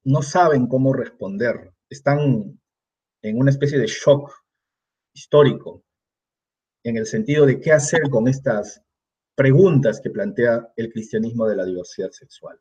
no 0.02 0.22
saben 0.22 0.66
cómo 0.66 0.92
responder. 0.92 1.72
Están 1.88 2.60
en 3.22 3.38
una 3.38 3.52
especie 3.52 3.78
de 3.78 3.86
shock 3.86 4.32
histórico, 5.14 5.84
en 6.82 6.96
el 6.96 7.06
sentido 7.06 7.46
de 7.46 7.60
qué 7.60 7.70
hacer 7.70 8.10
con 8.10 8.26
estas 8.26 8.82
preguntas 9.38 10.00
que 10.00 10.10
plantea 10.10 10.72
el 10.74 10.90
cristianismo 10.92 11.46
de 11.46 11.54
la 11.54 11.64
diversidad 11.64 12.10
sexual. 12.10 12.58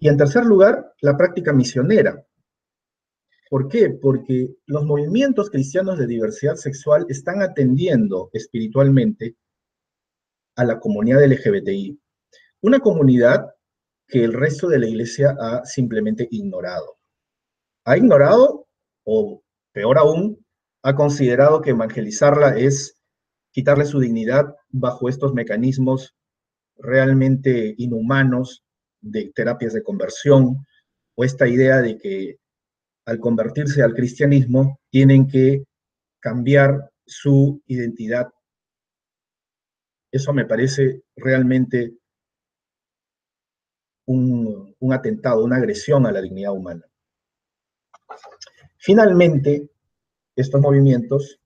Y 0.00 0.08
en 0.08 0.16
tercer 0.16 0.44
lugar, 0.44 0.92
la 1.02 1.16
práctica 1.16 1.52
misionera. 1.52 2.26
¿Por 3.48 3.68
qué? 3.68 3.90
Porque 3.90 4.56
los 4.66 4.84
movimientos 4.84 5.50
cristianos 5.50 6.00
de 6.00 6.08
diversidad 6.08 6.56
sexual 6.56 7.06
están 7.08 7.42
atendiendo 7.42 8.30
espiritualmente 8.32 9.36
a 10.56 10.64
la 10.64 10.80
comunidad 10.80 11.24
LGBTI, 11.24 11.96
una 12.62 12.80
comunidad 12.80 13.54
que 14.08 14.24
el 14.24 14.32
resto 14.32 14.66
de 14.66 14.80
la 14.80 14.88
iglesia 14.88 15.36
ha 15.38 15.64
simplemente 15.64 16.26
ignorado. 16.28 16.98
Ha 17.84 17.96
ignorado, 17.96 18.66
o 19.04 19.44
peor 19.72 19.96
aún, 19.96 20.44
ha 20.82 20.96
considerado 20.96 21.60
que 21.60 21.70
evangelizarla 21.70 22.58
es 22.58 23.00
quitarle 23.54 23.84
su 23.86 24.00
dignidad 24.00 24.56
bajo 24.68 25.08
estos 25.08 25.32
mecanismos 25.32 26.16
realmente 26.76 27.76
inhumanos 27.78 28.64
de 29.00 29.30
terapias 29.32 29.72
de 29.72 29.84
conversión 29.84 30.66
o 31.14 31.24
esta 31.24 31.46
idea 31.46 31.80
de 31.80 31.96
que 31.96 32.38
al 33.06 33.20
convertirse 33.20 33.80
al 33.80 33.94
cristianismo 33.94 34.80
tienen 34.90 35.28
que 35.28 35.62
cambiar 36.18 36.90
su 37.06 37.62
identidad. 37.66 38.28
Eso 40.10 40.32
me 40.32 40.46
parece 40.46 41.02
realmente 41.14 41.94
un, 44.06 44.74
atentado, 44.90 45.44
una 45.44 45.56
agresión 45.56 46.06
a 46.06 46.12
la 46.12 46.20
dignidad 46.20 46.52
humana. 46.52 46.84
Finalmente, 48.78 49.70
estos 50.34 50.60
movimientos 50.60 51.38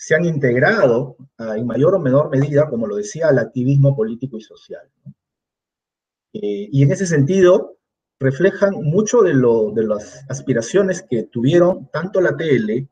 se 0.00 0.14
han 0.14 0.24
integrado 0.24 1.16
ah, 1.38 1.56
en 1.58 1.66
mayor 1.66 1.96
o 1.96 1.98
menor 1.98 2.30
medida, 2.30 2.70
como 2.70 2.86
lo 2.86 2.94
decía, 2.94 3.28
al 3.28 3.38
activismo 3.40 3.96
político 3.96 4.38
y 4.38 4.40
social. 4.40 4.88
Eh, 6.32 6.68
y 6.70 6.82
en 6.84 6.92
ese 6.92 7.04
sentido, 7.04 7.78
reflejan 8.20 8.74
mucho 8.74 9.22
de, 9.22 9.34
las 9.34 10.24
aspiraciones 10.28 11.02
que 11.02 11.24
tuvieron 11.24 11.88
tanto 11.90 12.20
la 12.20 12.36
TL 12.36 12.88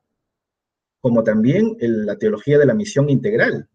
como 1.00 1.22
también 1.22 1.76
la 1.78 2.16
teología 2.16 2.58
de 2.58 2.66
la 2.66 2.74
misión 2.74 3.08
integral, 3.08 3.68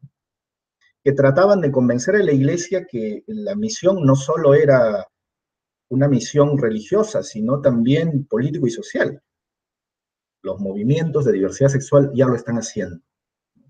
que 1.02 1.13
trataban 1.13 1.62
de 1.62 1.72
convencer 1.72 2.17
a 2.17 2.24
la 2.24 2.34
iglesia 2.34 2.86
que 2.86 3.24
la 3.28 3.56
misión 3.56 4.04
no 4.06 4.17
solo 4.17 4.54
era 4.54 5.08
una 5.89 6.10
misión 6.10 6.58
religiosa, 6.58 7.24
sino 7.24 7.62
también 7.62 8.26
político 8.26 8.67
y 8.67 8.72
social. 8.72 9.24
Los 10.41 10.60
movimientos 10.60 11.24
de 11.24 11.32
diversidad 11.32 11.70
sexual 11.70 12.12
ya 12.13 12.26
lo 12.26 12.36
están 12.36 12.58
haciendo, 12.58 13.02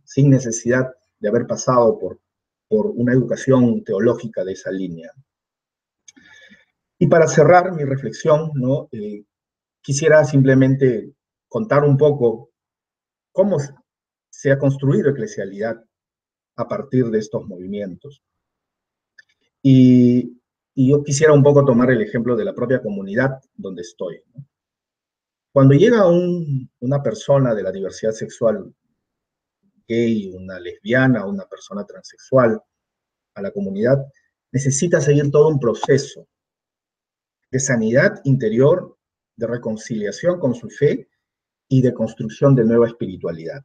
sin 0.03 0.29
necesidad 0.29 0.91
de 1.19 1.29
haber 1.29 1.47
pasado 1.47 1.97
por, 1.97 2.19
por 2.67 2.87
una 2.87 3.13
educación 3.13 3.83
teológica 3.83 4.43
de 4.43 4.53
esa 4.53 4.71
línea. 4.71 5.11
Y 6.97 7.07
para 7.07 7.27
cerrar 7.27 7.73
mi 7.73 7.83
reflexión, 7.83 8.51
¿no? 8.53 8.87
Eh, 8.91 9.25
quisiera 9.81 10.23
simplemente 10.23 11.13
contar 11.47 11.83
un 11.83 11.97
poco 11.97 12.51
cómo 13.31 13.57
se 14.29 14.51
ha 14.51 14.57
construido 14.57 15.09
eclesialidad 15.09 15.83
a 16.55 16.67
partir 16.67 17.05
de 17.09 17.19
estos 17.19 17.45
movimientos. 17.47 18.21
Y, 19.61 20.37
yo 20.73 21.03
quisiera 21.03 21.33
un 21.33 21.43
poco 21.43 21.65
tomar 21.65 21.91
el 21.91 22.01
ejemplo 22.01 22.35
de 22.35 22.45
la 22.45 22.55
propia 22.55 22.81
comunidad 22.81 23.41
donde 23.53 23.81
estoy. 23.81 24.21
Cuando 25.51 25.75
llega 25.75 26.07
una 26.07 27.03
persona 27.03 27.53
de 27.53 27.61
la 27.61 27.71
diversidad 27.71 28.13
sexual, 28.13 28.73
gay, 29.91 30.31
una 30.33 30.59
lesbiana, 30.59 31.25
una 31.25 31.45
persona 31.45 31.85
transexual, 31.85 32.61
a 33.33 33.41
la 33.41 33.51
comunidad, 33.51 33.97
necesita 34.51 34.99
seguir 34.99 35.29
todo 35.31 35.47
un 35.49 35.59
proceso 35.59 36.27
de 37.49 37.59
sanidad 37.59 38.21
interior, 38.23 38.97
de 39.35 39.47
reconciliación 39.47 40.39
con 40.39 40.53
su 40.53 40.69
fe 40.69 41.09
y 41.67 41.81
de 41.81 41.93
construcción 41.93 42.55
de 42.55 42.65
nueva 42.65 42.87
espiritualidad. 42.87 43.63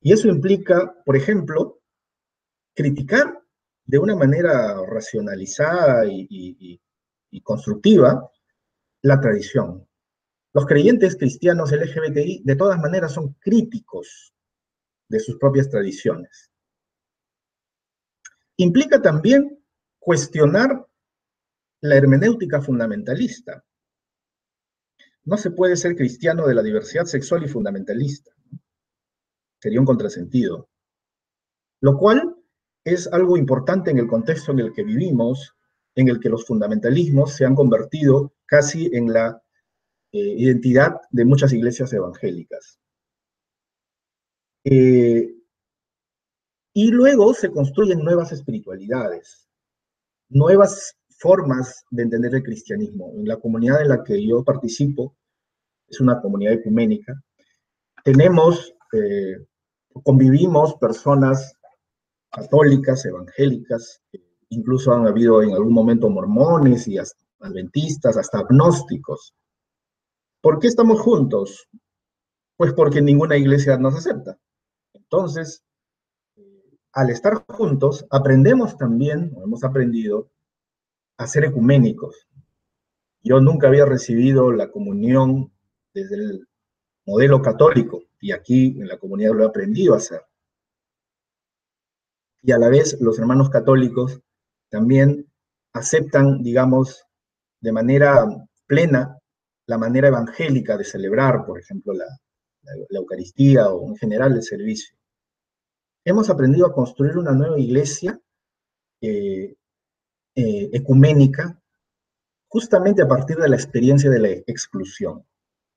Y 0.00 0.12
eso 0.12 0.28
implica, 0.28 0.94
por 1.04 1.16
ejemplo, 1.16 1.80
criticar 2.74 3.40
de 3.84 3.98
una 3.98 4.14
manera 4.16 4.76
racionalizada 4.86 6.04
y, 6.06 6.80
constructiva 7.42 8.30
la 9.02 9.20
tradición. 9.20 9.86
Los 10.54 10.64
creyentes 10.64 11.16
cristianos 11.16 11.70
LGBTI 11.70 12.42
de 12.44 12.56
todas 12.56 12.78
maneras 12.80 13.12
son 13.12 13.34
críticos 13.34 14.32
de 15.08 15.20
sus 15.20 15.38
propias 15.38 15.68
tradiciones. 15.68 16.50
Implica 18.56 19.00
también 19.02 19.62
cuestionar 19.98 20.86
la 21.82 21.96
hermenéutica 21.96 22.60
fundamentalista. 22.60 23.64
No 25.24 25.36
se 25.36 25.50
puede 25.50 25.76
ser 25.76 25.96
cristiano 25.96 26.46
de 26.46 26.54
la 26.54 26.62
diversidad 26.62 27.04
sexual 27.04 27.44
y 27.44 27.48
fundamentalista. 27.48 28.32
Sería 29.60 29.80
un 29.80 29.86
contrasentido. 29.86 30.68
Lo 31.80 31.98
cual 31.98 32.36
es 32.84 33.12
algo 33.12 33.36
importante 33.36 33.90
en 33.90 33.98
el 33.98 34.06
contexto 34.06 34.52
en 34.52 34.60
el 34.60 34.72
que 34.72 34.84
vivimos, 34.84 35.54
en 35.96 36.08
el 36.08 36.20
que 36.20 36.28
los 36.28 36.46
fundamentalismos 36.46 37.34
se 37.34 37.44
han 37.44 37.54
convertido 37.54 38.34
casi 38.46 38.88
en 38.92 39.12
la 39.12 39.42
eh, 40.12 40.18
identidad 40.18 41.00
de 41.10 41.24
muchas 41.24 41.52
iglesias 41.52 41.92
evangélicas. 41.92 42.78
Eh, 44.68 45.32
y 46.74 46.90
luego 46.90 47.32
se 47.34 47.52
construyen 47.52 48.00
nuevas 48.00 48.32
espiritualidades, 48.32 49.48
nuevas 50.28 50.96
formas 51.18 51.84
de 51.90 52.02
entender 52.02 52.34
el 52.34 52.42
cristianismo. 52.42 53.12
En 53.14 53.28
la 53.28 53.36
comunidad 53.36 53.82
en 53.82 53.90
la 53.90 54.02
que 54.02 54.26
yo 54.26 54.42
participo, 54.42 55.14
es 55.86 56.00
una 56.00 56.20
comunidad 56.20 56.54
ecuménica, 56.54 57.14
tenemos, 58.02 58.74
eh, 58.92 59.36
convivimos 60.02 60.74
personas 60.74 61.54
católicas, 62.28 63.04
evangélicas, 63.04 64.02
incluso 64.48 64.92
han 64.92 65.06
habido 65.06 65.44
en 65.44 65.52
algún 65.52 65.72
momento 65.72 66.10
mormones 66.10 66.88
y 66.88 66.98
adventistas, 67.38 68.16
hasta 68.16 68.40
agnósticos. 68.40 69.32
¿Por 70.40 70.58
qué 70.58 70.66
estamos 70.66 71.00
juntos? 71.00 71.68
Pues 72.56 72.72
porque 72.72 73.00
ninguna 73.00 73.36
iglesia 73.36 73.78
nos 73.78 73.94
acepta. 73.94 74.36
Entonces, 74.96 75.62
al 76.92 77.10
estar 77.10 77.44
juntos, 77.48 78.06
aprendemos 78.10 78.76
también, 78.76 79.32
o 79.36 79.44
hemos 79.44 79.62
aprendido, 79.64 80.30
a 81.18 81.26
ser 81.26 81.44
ecuménicos. 81.44 82.26
Yo 83.22 83.40
nunca 83.40 83.68
había 83.68 83.84
recibido 83.84 84.52
la 84.52 84.70
comunión 84.70 85.52
desde 85.92 86.16
el 86.16 86.48
modelo 87.06 87.42
católico 87.42 88.02
y 88.20 88.32
aquí 88.32 88.78
en 88.80 88.88
la 88.88 88.98
comunidad 88.98 89.32
lo 89.34 89.44
he 89.44 89.46
aprendido 89.46 89.94
a 89.94 89.98
hacer. 89.98 90.22
Y 92.42 92.52
a 92.52 92.58
la 92.58 92.68
vez 92.68 92.98
los 93.00 93.18
hermanos 93.18 93.50
católicos 93.50 94.20
también 94.68 95.30
aceptan, 95.72 96.42
digamos, 96.42 97.04
de 97.60 97.72
manera 97.72 98.24
plena 98.66 99.18
la 99.66 99.78
manera 99.78 100.08
evangélica 100.08 100.76
de 100.76 100.84
celebrar, 100.84 101.44
por 101.44 101.58
ejemplo, 101.58 101.92
la, 101.92 102.06
Eucaristía 102.90 103.68
o 103.68 103.88
en 103.88 103.96
general 103.96 104.32
el 104.32 104.42
servicio. 104.42 104.96
Hemos 106.04 106.30
aprendido 106.30 106.66
a 106.66 106.72
construir 106.72 107.16
una 107.18 107.32
nueva 107.32 107.58
iglesia 107.58 108.20
eh, 109.00 109.56
eh, 110.34 110.70
ecuménica 110.72 111.60
justamente 112.48 113.02
a 113.02 113.08
partir 113.08 113.36
de 113.36 113.48
la 113.48 113.56
experiencia 113.56 114.10
de 114.10 114.20
la 114.20 114.28
exclusión. 114.28 115.24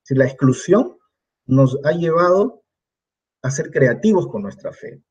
Si 0.04 0.16
la 0.16 0.26
exclusión 0.26 0.98
nos 1.46 1.80
ha 1.84 1.92
llevado 1.92 2.64
a 3.42 3.52
ser 3.52 3.72
creativos 3.72 4.28
con 4.28 4.44
nuestra 4.44 4.72
fe 4.72 5.02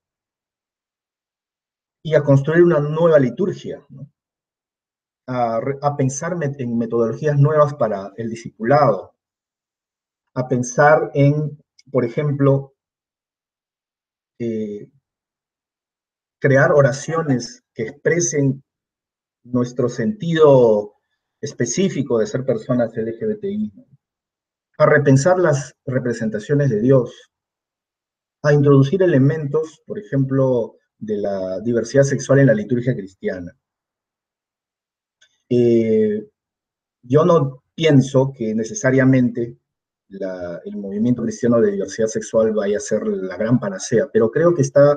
y 2.03 2.15
a 2.15 2.23
construir 2.23 2.63
una 2.63 2.81
nueva 2.81 3.19
liturgia, 3.19 3.85
a, 5.27 5.95
pensar 5.97 6.37
en 6.43 6.79
metodologías 6.79 7.39
nuevas 7.39 7.75
para 7.75 8.13
el 8.17 8.31
discipulado, 8.31 9.15
a 10.35 10.49
pensar 10.49 11.11
en, 11.15 11.63
por 11.91 12.05
ejemplo, 12.05 12.75
eh, 14.39 14.89
crear 16.39 16.73
oraciones 16.73 17.65
que 17.75 17.85
expresen 17.85 18.63
nuestro 19.45 19.89
sentido 19.89 20.95
específico 21.41 22.19
de 22.19 22.27
ser 22.27 22.45
personas 22.45 22.97
LGBTI, 22.97 23.73
a 24.79 24.87
repensar 24.87 25.39
las 25.39 25.75
representaciones 25.87 26.71
de 26.71 26.81
Dios, 26.81 27.31
a 28.43 28.53
introducir 28.53 29.03
elementos, 29.03 29.83
por 29.87 29.99
ejemplo, 29.99 30.77
de 30.99 31.17
la 31.17 31.61
diversidad 31.61 32.05
sexual 32.05 32.41
en 32.41 32.47
la 32.47 32.55
liturgia 32.55 32.95
cristiana. 32.95 33.57
Eh, 35.49 36.29
yo 37.03 37.25
no 37.25 37.65
pienso 37.75 38.33
que 38.37 38.55
necesariamente 38.55 39.57
el 40.11 40.77
movimiento 40.77 41.23
cristiano 41.23 41.61
de 41.61 41.73
diversidad 41.73 42.07
sexual 42.07 42.53
vaya 42.53 42.79
a 42.79 42.81
ser 42.81 43.07
la 43.07 43.37
gran 43.37 43.59
panacea, 43.61 44.09
pero 44.13 44.31
creo 44.31 44.55
que 44.55 44.63
está 44.63 44.97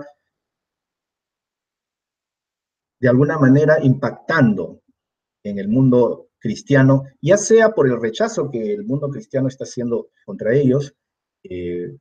de 2.99 3.09
alguna 3.09 3.37
manera 3.37 3.83
impactando 3.83 4.81
en 5.43 5.57
el 5.57 5.67
mundo 5.67 6.29
cristiano, 6.39 7.03
ya 7.21 7.37
sea 7.37 7.71
por 7.71 7.87
el 7.87 7.99
rechazo 7.99 8.49
que 8.49 8.73
el 8.73 8.85
mundo 8.85 9.09
cristiano 9.09 9.47
está 9.47 9.63
haciendo 9.63 10.09
contra 10.25 10.53
ellos, 10.53 10.93
eh, 11.43 11.95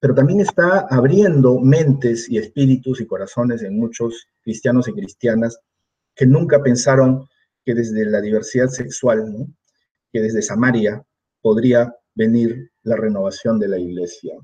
pero 0.00 0.14
también 0.14 0.40
está 0.40 0.86
abriendo 0.90 1.58
mentes 1.58 2.28
y 2.28 2.38
espíritus 2.38 3.00
y 3.00 3.06
corazones 3.06 3.62
en 3.62 3.78
muchos 3.78 4.28
cristianos 4.42 4.88
y 4.88 4.92
cristianas 4.92 5.58
que 6.14 6.26
nunca 6.26 6.62
pensaron 6.62 7.26
que 7.64 7.74
desde 7.74 8.04
la 8.06 8.20
diversidad 8.20 8.68
sexual, 8.68 9.46
que 10.12 10.20
desde 10.20 10.42
Samaria 10.42 11.04
podría 11.42 11.94
venir 12.16 12.72
la 12.82 12.96
renovación 12.96 13.60
de 13.60 13.68
la 13.68 13.78
iglesia. 13.78 14.34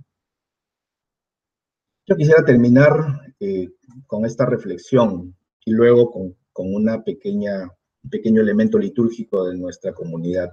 Yo 2.07 2.17
quisiera 2.17 2.45
terminar 2.45 3.33
eh, 3.41 3.71
con 4.07 4.25
esta 4.25 4.47
reflexión 4.47 5.35
y 5.65 5.73
luego 5.73 6.11
con, 6.11 6.37
una 6.55 7.03
pequeña, 7.03 7.63
un 7.63 8.11
pequeño 8.11 8.43
elemento 8.43 8.79
litúrgico 8.79 9.49
de 9.49 9.57
nuestra 9.57 9.93
comunidad. 9.93 10.51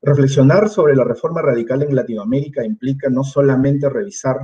Reflexionar 0.00 0.68
sobre 0.68 0.96
la 0.96 1.04
reforma 1.04 1.42
radical 1.42 1.82
en 1.82 1.94
Latinoamérica 1.94 2.64
implica 2.64 3.10
no 3.10 3.22
solamente 3.24 3.88
revisar 3.88 4.38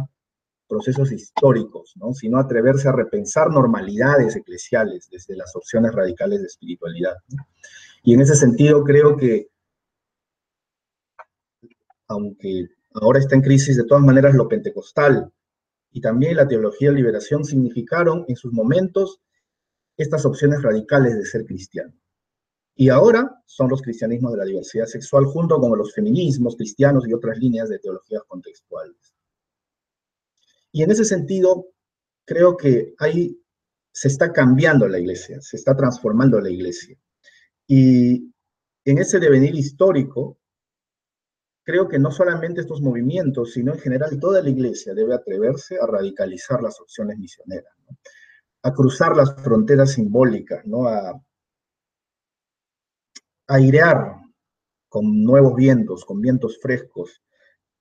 procesos 0.69 1.13
históricos, 1.13 1.95
sino 2.15 2.39
atreverse 2.39 2.89
a 2.89 2.93
repensar 2.93 3.51
normalidades 3.51 4.37
eclesiales 4.37 5.09
desde 5.11 5.37
las 5.37 5.55
opciones 5.55 5.93
radicales 5.93 6.41
de 6.41 6.47
espiritualidad. 6.47 7.17
Y 8.03 8.15
en 8.15 8.23
ese 8.23 8.35
sentido 8.35 8.83
creo 8.83 9.17
que, 9.17 9.52
aunque 12.09 12.69
ahora 12.95 13.19
está 13.19 13.35
en 13.35 13.43
crisis, 13.43 13.77
de 13.77 13.85
todas 13.85 14.03
maneras 14.03 14.35
lo 14.35 14.49
pentecostal 14.49 15.33
y 15.93 16.01
también 16.01 16.37
la 16.37 16.49
teología 16.49 16.91
de 16.91 16.97
liberación 16.97 17.45
significaron 17.45 18.25
en 18.29 18.37
sus 18.37 18.53
momentos 18.53 19.21
estas 19.97 20.25
opciones 20.25 20.63
radicales 20.63 21.17
de 21.17 21.25
ser 21.25 21.45
cristiano. 21.45 21.93
Y 22.75 22.89
ahora 22.89 23.43
son 23.45 23.69
los 23.69 23.83
cristianismos 23.83 24.33
de 24.33 24.39
la 24.39 24.45
diversidad 24.45 24.87
sexual 24.87 25.27
junto 25.27 25.61
con 25.61 25.77
los 25.77 25.93
feminismos 25.93 26.57
cristianos 26.57 27.07
y 27.07 27.13
otras 27.13 27.39
líneas 27.39 27.69
de 27.69 27.79
teologías 27.79 28.23
contextuales. 28.27 29.15
Y 30.73 30.83
en 30.83 30.91
ese 30.91 31.05
sentido, 31.05 31.67
creo 32.25 32.57
que 32.57 32.95
ahí 32.99 33.39
se 33.93 34.09
está 34.09 34.33
cambiando 34.33 34.89
la 34.89 34.99
iglesia, 34.99 35.41
se 35.43 35.59
está 35.59 35.77
transformando 35.77 36.41
la 36.41 36.49
iglesia. 36.49 36.97
Y 37.67 38.33
en 38.87 38.99
ese 38.99 39.21
devenir 39.21 39.55
histórico, 39.55 40.39
creo 41.65 41.89
que 41.89 41.99
no 41.99 42.11
solamente 42.11 42.61
estos 42.61 42.81
movimientos, 42.81 43.53
sino 43.53 43.73
en 43.73 43.79
general 43.79 44.19
toda 44.19 44.43
la 44.43 44.51
iglesia 44.51 44.95
debe 44.95 45.15
atreverse 45.15 45.79
a 45.81 45.87
radicalizar 45.87 46.63
las 46.63 46.81
opciones 46.81 47.19
misioneras, 47.19 47.73
a 48.63 48.73
cruzar 48.73 49.17
las 49.17 49.35
fronteras 49.37 49.93
simbólicas, 49.93 50.65
¿no? 50.67 50.87
a 50.87 51.21
airear 53.49 54.17
con 54.89 55.23
nuevos 55.23 55.55
vientos, 55.55 56.05
con 56.05 56.21
vientos 56.21 56.59
frescos, 56.61 57.23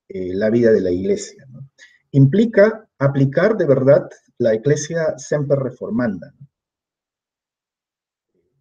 eh, 0.08 0.34
la 0.34 0.50
vida 0.50 0.72
de 0.72 0.82
la 0.82 0.92
iglesia. 0.92 1.46
Implica 2.12 2.88
aplicar 2.98 3.56
de 3.58 3.66
verdad 3.66 4.10
la 4.38 4.54
iglesia 4.54 5.18
siempre 5.18 5.58
reformanda, 5.58 6.34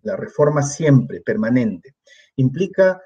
la 0.03 0.17
reforma 0.17 0.63
siempre, 0.63 1.21
permanente. 1.21 1.97
Implica 2.37 3.01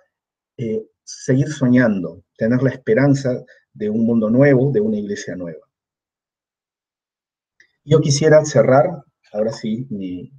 eh, 0.57 0.87
seguir 1.05 1.49
soñando, 1.49 2.23
tener 2.37 2.63
la 2.63 2.71
esperanza 2.71 3.45
de 3.73 3.91
un 3.91 4.05
mundo 4.05 4.31
nuevo, 4.31 4.73
de 4.73 4.81
una 4.81 4.99
iglesia 4.99 5.37
nueva. 5.37 5.65
Yo 7.85 8.01
quisiera 8.01 8.45
cerrar, 8.45 9.05
ahora 9.33 9.53
sí, 9.53 9.87
mi, 9.91 10.33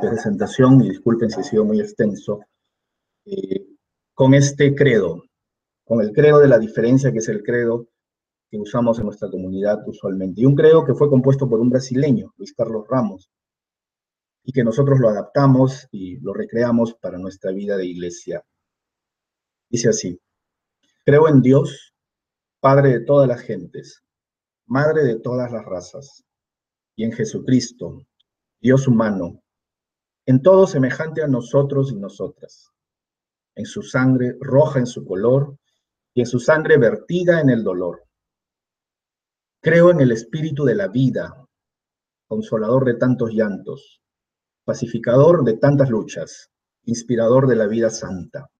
presentación, 0.00 0.80
y 0.82 0.90
disculpen 0.90 1.30
si 1.30 1.40
he 1.40 1.44
sido 1.44 1.64
muy 1.64 1.80
extenso, 1.80 2.40
eh, 3.24 3.66
con 4.14 4.34
este 4.34 4.74
credo, 4.74 5.24
con 5.84 6.00
el 6.00 6.12
credo 6.12 6.38
de 6.38 6.48
la 6.48 6.58
diferencia, 6.58 7.12
que 7.12 7.18
es 7.18 7.28
el 7.28 7.42
credo 7.42 7.88
que 8.50 8.58
usamos 8.58 8.98
en 8.98 9.06
nuestra 9.06 9.30
comunidad 9.30 9.86
usualmente. 9.86 10.40
Y 10.40 10.46
un 10.46 10.54
credo 10.54 10.84
que 10.84 10.94
fue 10.94 11.08
compuesto 11.08 11.48
por 11.48 11.60
un 11.60 11.70
brasileño, 11.70 12.32
Luis 12.36 12.54
Carlos 12.54 12.86
Ramos, 12.88 13.30
y 14.44 14.52
que 14.52 14.64
nosotros 14.64 14.98
lo 14.98 15.08
adaptamos 15.08 15.88
y 15.90 16.18
lo 16.20 16.32
recreamos 16.32 16.94
para 16.94 17.18
nuestra 17.18 17.50
vida 17.52 17.76
de 17.76 17.86
iglesia. 17.86 18.44
Dice 19.70 19.90
así, 19.90 20.20
creo 21.04 21.28
en 21.28 21.42
Dios, 21.42 21.94
Padre 22.60 22.90
de 22.90 23.00
todas 23.04 23.28
las 23.28 23.40
gentes, 23.42 24.02
Madre 24.66 25.04
de 25.04 25.20
todas 25.20 25.52
las 25.52 25.64
razas, 25.64 26.24
y 26.96 27.04
en 27.04 27.12
Jesucristo, 27.12 28.06
Dios 28.60 28.88
humano, 28.88 29.42
en 30.26 30.42
todo 30.42 30.66
semejante 30.66 31.22
a 31.22 31.28
nosotros 31.28 31.92
y 31.92 31.96
nosotras, 31.96 32.72
en 33.54 33.66
su 33.66 33.82
sangre 33.82 34.36
roja 34.40 34.78
en 34.78 34.86
su 34.86 35.04
color 35.04 35.58
y 36.14 36.20
en 36.20 36.26
su 36.26 36.40
sangre 36.40 36.78
vertida 36.78 37.40
en 37.40 37.50
el 37.50 37.62
dolor. 37.62 38.04
Creo 39.60 39.90
en 39.90 40.00
el 40.00 40.12
espíritu 40.12 40.64
de 40.64 40.74
la 40.74 40.88
vida, 40.88 41.46
consolador 42.26 42.84
de 42.84 42.94
tantos 42.94 43.32
llantos, 43.32 44.02
pacificador 44.64 45.44
de 45.44 45.56
tantas 45.56 45.90
luchas, 45.90 46.50
inspirador 46.84 47.46
de 47.46 47.56
la 47.56 47.66
vida 47.66 47.90
santa. 47.90 48.50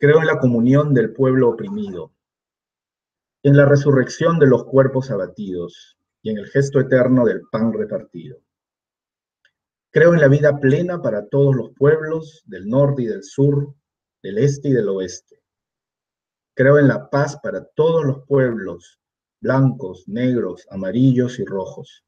Creo 0.00 0.20
en 0.20 0.26
la 0.26 0.38
comunión 0.38 0.94
del 0.94 1.12
pueblo 1.12 1.48
oprimido, 1.48 2.12
en 3.42 3.56
la 3.56 3.64
resurrección 3.64 4.38
de 4.38 4.46
los 4.46 4.64
cuerpos 4.64 5.10
abatidos 5.10 5.98
y 6.22 6.30
en 6.30 6.38
el 6.38 6.46
gesto 6.46 6.78
eterno 6.78 7.24
del 7.24 7.42
pan 7.50 7.72
repartido. 7.72 8.38
Creo 9.90 10.14
en 10.14 10.20
la 10.20 10.28
vida 10.28 10.60
plena 10.60 11.02
para 11.02 11.26
todos 11.26 11.56
los 11.56 11.72
pueblos 11.74 12.44
del 12.46 12.68
norte 12.68 13.02
y 13.02 13.06
del 13.06 13.24
sur, 13.24 13.74
del 14.22 14.38
este 14.38 14.68
y 14.68 14.72
del 14.72 14.88
oeste. 14.88 15.42
Creo 16.54 16.78
en 16.78 16.86
la 16.86 17.10
paz 17.10 17.36
para 17.42 17.64
todos 17.64 18.04
los 18.04 18.24
pueblos, 18.26 19.00
blancos, 19.40 20.04
negros, 20.06 20.64
amarillos 20.70 21.40
y 21.40 21.44
rojos. 21.44 22.04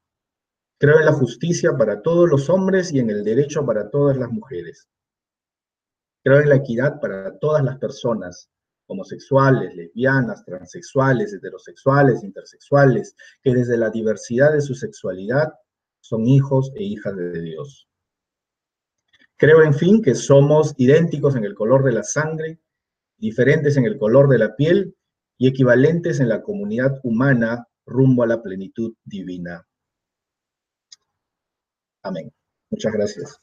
Creo 0.78 1.00
en 1.00 1.06
la 1.06 1.12
justicia 1.12 1.72
para 1.76 2.02
todos 2.02 2.28
los 2.28 2.48
hombres 2.50 2.92
y 2.92 3.00
en 3.00 3.10
el 3.10 3.24
derecho 3.24 3.66
para 3.66 3.90
todas 3.90 4.16
las 4.16 4.30
mujeres. 4.30 4.88
Creo 6.30 6.42
en 6.42 6.48
la 6.50 6.56
equidad 6.58 7.00
para 7.00 7.36
todas 7.40 7.64
las 7.64 7.76
personas, 7.78 8.48
homosexuales, 8.86 9.74
lesbianas, 9.74 10.44
transexuales, 10.44 11.34
heterosexuales, 11.34 12.22
intersexuales, 12.22 13.16
que 13.42 13.52
desde 13.52 13.76
la 13.76 13.90
diversidad 13.90 14.52
de 14.52 14.60
su 14.60 14.76
sexualidad 14.76 15.52
son 15.98 16.28
hijos 16.28 16.70
e 16.76 16.84
hijas 16.84 17.16
de 17.16 17.42
Dios. 17.42 17.88
Creo, 19.36 19.64
en 19.64 19.74
fin, 19.74 20.00
que 20.00 20.14
somos 20.14 20.72
idénticos 20.76 21.34
en 21.34 21.44
el 21.44 21.56
color 21.56 21.82
de 21.82 21.94
la 21.94 22.04
sangre, 22.04 22.60
diferentes 23.16 23.76
en 23.76 23.86
el 23.86 23.98
color 23.98 24.28
de 24.28 24.38
la 24.38 24.54
piel 24.54 24.94
y 25.36 25.48
equivalentes 25.48 26.20
en 26.20 26.28
la 26.28 26.42
comunidad 26.42 27.00
humana 27.02 27.66
rumbo 27.84 28.22
a 28.22 28.28
la 28.28 28.40
plenitud 28.40 28.94
divina. 29.02 29.66
Amén. 32.04 32.32
Muchas 32.70 32.92
gracias. 32.92 33.40